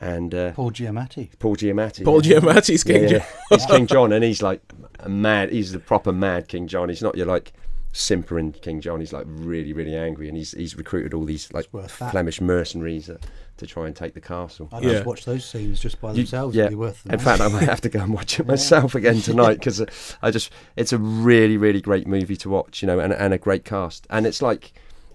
[0.00, 1.30] and uh, Paul Giamatti.
[1.38, 2.04] Paul Giamatti.
[2.04, 2.38] Paul yeah.
[2.38, 3.18] Giamatti's Yeah, King yeah.
[3.18, 3.26] John.
[3.50, 4.60] He's King John, and he's like
[5.00, 5.50] a mad.
[5.52, 6.88] He's the proper mad King John.
[6.88, 7.52] He's not your like
[7.92, 9.00] simpering King John.
[9.00, 12.12] He's like really, really angry, and he's he's recruited all these like worth that.
[12.12, 13.18] Flemish mercenaries uh,
[13.56, 14.68] to try and take the castle.
[14.72, 14.92] I'd Yeah.
[14.92, 16.54] just watch those scenes just by You- themselves.
[16.56, 16.68] yeah.
[16.68, 17.14] Be worth them.
[17.14, 19.84] In fact, I might have to go and watch it myself again tonight because
[20.22, 23.38] I just it's a really really great movie to watch, you know, and and a
[23.38, 24.06] great cast.
[24.10, 24.72] And it's like,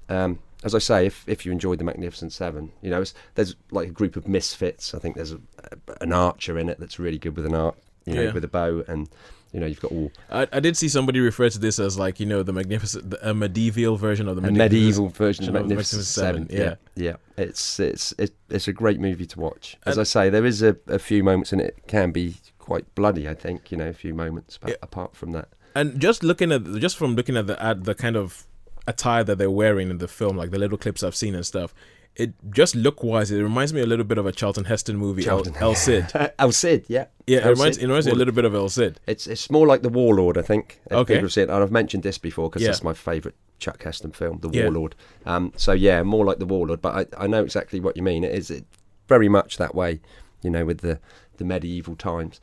[0.09, 3.55] um, as I say, if if you enjoyed the Magnificent Seven, you know, it's, there's
[3.71, 4.93] like a group of misfits.
[4.93, 5.39] I think there's a,
[6.01, 8.32] an archer in it that's really good with an art, you know, Yeah.
[8.34, 9.07] with a bow, and
[9.55, 12.19] you know, you've got all I, I did see somebody refer to this as like
[12.19, 15.61] you know the magnificent, the, a medieval version of the a medieval version of of
[15.61, 16.47] Magnificent Seven.
[16.51, 16.59] Yeah.
[16.59, 17.15] yeah, yeah.
[17.37, 19.77] It's it's it, it's a great movie to watch.
[19.85, 22.93] As And- I say, there is a, a few moments in it can be quite
[22.95, 23.29] bloody.
[23.29, 24.75] I think you know a few moments, but Yeah.
[24.81, 25.47] apart from that.
[25.73, 28.45] And just looking at just from looking at the at the kind of
[28.87, 31.73] attire that they're wearing in the film, like the little clips I've seen and stuff,
[32.16, 33.30] it just look wise.
[33.32, 36.05] It reminds me a little bit of a Charlton Heston movie, Charlton- El, El Cid.
[36.39, 37.05] El Cid, yeah.
[37.28, 37.84] Yeah, it reminds, Cid.
[37.84, 38.99] it reminds me a little bit of El Cid.
[39.07, 40.80] It's it's more like the Warlord, I think.
[40.91, 41.13] Okay.
[41.16, 42.70] people have seen and I've mentioned this before because Yeah.
[42.70, 44.63] that's my favourite Chuck Heston film, The Yeah.
[44.63, 44.95] Warlord.
[45.26, 48.24] Um, so yeah, more like the Warlord, but I, I know exactly what you mean.
[48.24, 48.66] It is it
[49.07, 49.99] very much that way,
[50.41, 50.99] you know, with the
[51.38, 52.39] the medieval times.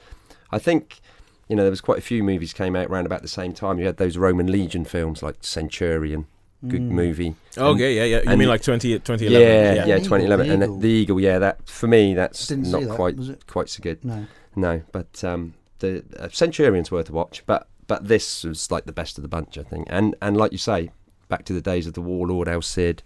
[0.51, 1.01] I think.
[1.49, 3.79] You know, there was quite a few movies came out around about the same time.
[3.79, 6.27] You had those Roman Legion films like Centurion,
[6.69, 6.91] good Mm.
[6.91, 7.35] movie.
[7.59, 8.23] Okay, yeah, yeah.
[8.23, 9.31] You and- mean like 20, 2011?
[9.41, 10.79] Yeah, yeah, The Eagle, 2011, the and Eagle.
[10.79, 11.21] the Eagle.
[11.21, 14.05] Yeah, that for me, that's Didn't that, quite quite so good.
[14.05, 14.27] No.
[14.55, 17.43] No, but um, the uh, Centurion's worth a watch.
[17.47, 19.87] But but this was like the best of the bunch, I think.
[19.91, 20.91] And and like you say,
[21.29, 23.03] back to the days of the Warlord, El Cid.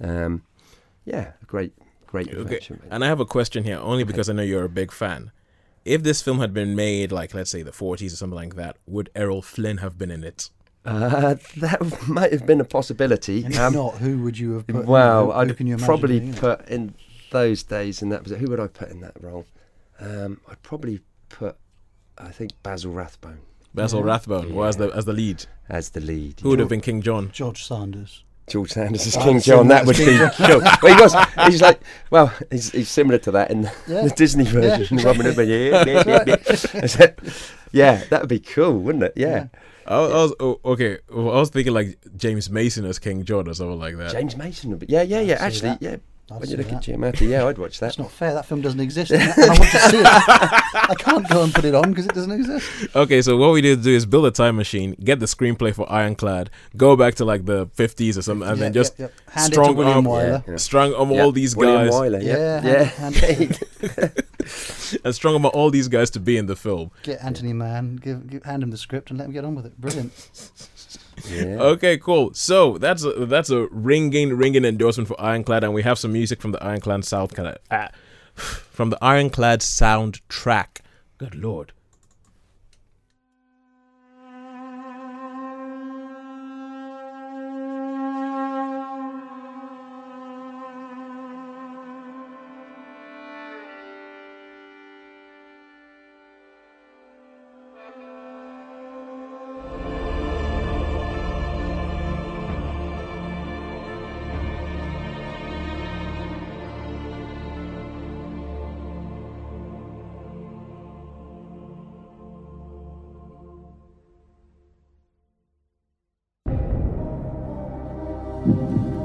[0.00, 0.42] Um,
[1.04, 1.72] yeah, great
[2.06, 2.60] great Okay.
[2.90, 4.12] And I have a question here, only Okay.
[4.12, 5.30] because I know you're a big fan.
[5.84, 8.76] If this film had been made, like let's say the 40s or something like that,
[8.86, 10.50] would Errol Flynn have been in it?
[10.84, 13.44] Uh, that might have been a possibility.
[13.44, 14.84] And if Um, not, who would you have put?
[14.86, 16.40] well, who, who I'd can you probably doing it?
[16.40, 16.94] put in
[17.30, 18.24] those days in that.
[18.24, 18.44] position.
[18.44, 19.46] Who would I put in that role?
[20.00, 21.56] Um, I'd probably put,
[22.18, 23.38] I think Basil Rathbone
[23.74, 24.06] Basil Yeah.
[24.06, 25.46] Rathbone, or as the as the lead.
[25.68, 26.40] as the lead.
[26.40, 27.30] Who would have been King John?
[27.32, 28.24] George Sanders.
[28.48, 29.68] George Sanders as King assume John.
[29.68, 30.60] That would be cool.
[30.82, 31.14] Well, he was.
[31.46, 31.80] He's like,
[32.10, 34.02] well, he's, he's similar to that in Yeah.
[34.02, 34.98] the Disney version.
[34.98, 35.04] Yeah.
[35.06, 35.48] Robin Hood.
[35.48, 37.06] Yeah, yeah, yeah, yeah.
[37.72, 39.12] yeah, that would be cool, wouldn't it?
[39.16, 39.46] Yeah.
[39.86, 40.98] I was, I was oh, okay.
[41.10, 44.12] well, I was thinking like James Mason as King John or something like that.
[44.12, 44.88] James Mason would.
[44.88, 45.36] Yeah, yeah, yeah.
[45.40, 45.96] Actually, yeah.
[46.30, 46.98] I'd when you see look at that.
[46.98, 47.88] Giamatti, yeah, I'd watch that.
[47.88, 48.32] it's not fair.
[48.32, 49.10] That film doesn't exist.
[49.10, 50.06] and I want to see it.
[50.06, 52.96] I can't go and put it on because it doesn't exist.
[52.96, 55.74] Okay, so what we need to do is build a time machine, get the screenplay
[55.74, 59.06] for Ironclad, go back to like the 50s or something, and Yeah, then just yeah,
[59.26, 59.32] yeah.
[59.40, 60.46] hand strong it to arm- Wyler.
[60.48, 60.56] Yeah.
[60.56, 63.60] strong arm Yeah, all these William guys Wyler, Yeah, yeah, hand- hand-
[65.04, 66.90] and strong arm all these guys to be in the film.
[67.02, 69.66] Get Anthony Mann, give, give, hand him the script, and let him get on with
[69.66, 69.78] it.
[69.80, 70.12] Brilliant.
[71.28, 71.58] Yeah.
[71.60, 72.34] Okay, cool.
[72.34, 76.40] So that's a, that's a ringing ringing endorsement for Ironclad, and we have some music
[76.40, 77.32] from the Ironclad sound
[77.70, 77.90] ah,
[78.34, 80.78] from the Ironclad soundtrack.
[81.18, 81.72] Good lord.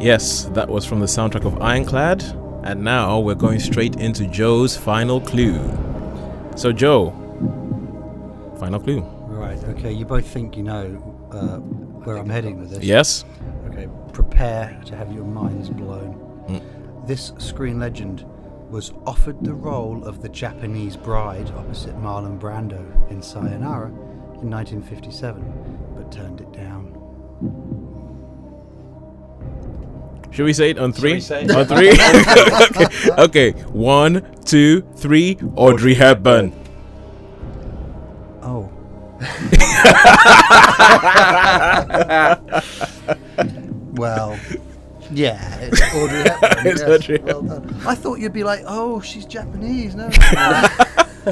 [0.08, 2.24] Yes, that was from the soundtrack of Ironclad.
[2.64, 5.60] And now we're going straight into Joe's final clue.
[6.56, 7.12] So, Joe,
[8.58, 9.02] final clue.
[9.02, 9.62] Right.
[9.66, 9.92] Okay.
[9.92, 10.86] You both think you know
[11.34, 11.58] uh,
[12.06, 12.86] where I'm heading with this.
[12.86, 13.26] Yes?
[13.66, 13.90] Okay.
[14.14, 16.16] Prepare to have your minds blown.
[16.48, 17.06] Mm.
[17.06, 18.26] This screen legend
[18.70, 25.92] was offered the role of the Japanese bride opposite Marlon Brando in Sayonara in 1957,
[25.98, 26.77] but turned it down.
[30.32, 31.14] Should we say it on three?
[31.14, 31.52] we say it?
[31.52, 31.92] On three?
[32.86, 33.12] okay.
[33.54, 33.62] okay.
[33.72, 35.38] One, two, three.
[35.56, 36.54] Audrey Hepburn.
[38.42, 38.70] Oh.
[43.94, 44.40] well,
[45.12, 46.68] yeah, it's Audrey Hepburn.
[46.68, 47.82] It's yes, Audrey well done.
[47.86, 49.96] I thought you'd be like, oh, she's Japanese.
[49.96, 50.10] No.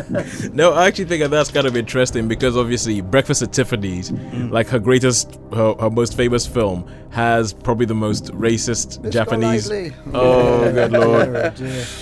[0.54, 4.52] No, I actually think that that's kind of interesting because obviously Breakfast at Tiffany's, Mm.
[4.52, 9.12] like her greatest, her, her most famous film, has probably the most racist Mr.
[9.12, 9.70] Japanese.
[9.70, 9.94] Knightley.
[10.14, 11.36] Oh, good lord!
[11.36, 11.52] Oh.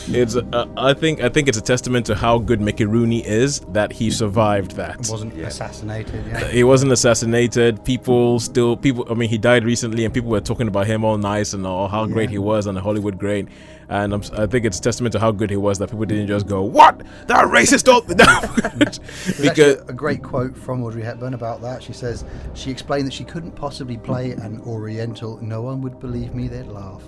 [0.08, 3.60] It's uh, I think I think it's a testament to how good Mickey Rooney is
[3.72, 4.98] that he survived that.
[5.10, 6.24] Wasn't assassinated.
[6.28, 6.48] Yeah.
[6.48, 7.84] He wasn't assassinated.
[7.86, 9.06] People still people.
[9.10, 11.88] I mean, he died recently, and people were talking about him all nice and all
[11.88, 13.48] how great he was and the Hollywood great.
[13.94, 16.26] And I'm, I think it's a testament to how good he was that people didn't
[16.26, 17.04] just go, "What?
[17.28, 18.08] That racist?" Don't
[19.40, 21.84] because a great quote from Audrey Hepburn about that.
[21.84, 22.26] She says
[22.56, 25.38] she explained that she couldn't possibly play an Oriental.
[25.44, 27.04] No one would believe me; they'd laugh.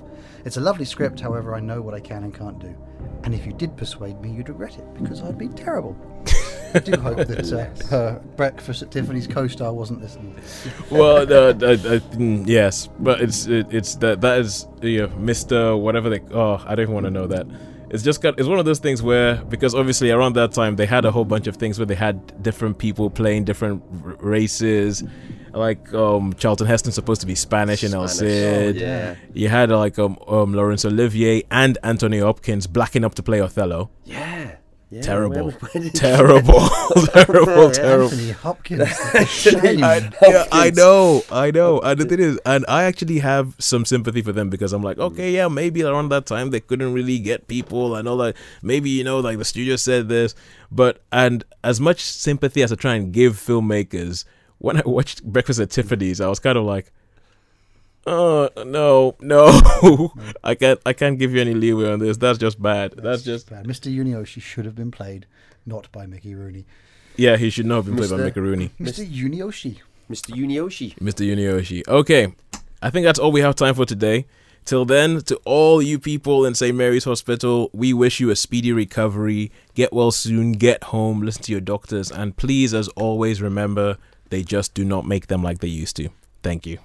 [0.46, 2.78] It's a lovely script, however, I know what I can and can't do.
[3.24, 5.98] And if you did persuade me, you'd regret it because I'd be terrible.
[6.76, 10.36] I do hope that uh, her Breakfast at Tiffany's co-star wasn't listening.
[10.92, 15.76] well, uh, uh, uh, mm, yes, but it's it, it's that that is yeah, Mister
[15.78, 16.20] whatever they.
[16.32, 17.48] Oh, I don't even want to know that.
[17.90, 18.38] It's just got.
[18.40, 21.24] It's one of those things where because obviously around that time they had a whole
[21.26, 25.04] bunch of things where they had different people playing different r- races.
[25.54, 28.34] Like um, Charlton Heston's supposed to be Spanish in El Spanish.
[28.34, 28.76] Cid.
[28.76, 29.16] Oh, yeah.
[29.34, 33.90] You had like um, um Laurence Olivier and Anthony Hopkins blacking up to play Othello.
[34.04, 34.58] Yeah.
[34.96, 36.70] Yeah Terrible, where- where did- terrible,
[37.14, 38.06] terrible, terrible.
[38.06, 38.82] Anthony Hopkins.
[39.84, 41.82] I, yeah, I know, I know.
[41.82, 44.96] And the thing is, and I actually have some sympathy for them because I'm like,
[44.96, 45.04] mm.
[45.12, 48.38] okay, yeah, maybe around that time they couldn't really get people I know, that.
[48.62, 50.34] Maybe you know, like the studio said this,
[50.72, 54.24] but and as much sympathy as I try and give filmmakers,
[54.60, 56.94] when I watched Breakfast at Tiffany's, I was kind of like.
[58.08, 60.14] Oh no, no!
[60.44, 60.80] I can't.
[60.86, 62.18] I can't give you any leeway on this.
[62.18, 62.94] That's just bad.
[62.98, 63.66] That's just bad.
[63.66, 63.94] Mr.
[63.94, 65.26] Yunioshi should have been played,
[65.66, 66.66] not by Mickey Rooney.
[67.16, 67.36] yeah.
[67.38, 68.72] He should not have been played by Mickey Rooney.
[68.80, 69.04] Mr.
[69.06, 69.80] Yunioshi.
[70.10, 70.36] Mr.
[70.36, 70.96] Yunioshi.
[71.00, 71.26] Mr.
[71.26, 71.88] Yunioshi.
[71.88, 72.34] Okay,
[72.82, 74.28] I think that's all we have time for today.
[74.66, 76.76] Till then, to all you people in St.
[76.76, 79.52] Mary's Hospital, we wish you a speedy recovery.
[79.74, 83.98] Get well soon, get home, listen to your doctors, and please, as always, remember
[84.30, 86.10] they just do not make them like they used to.
[86.44, 86.78] Thank you.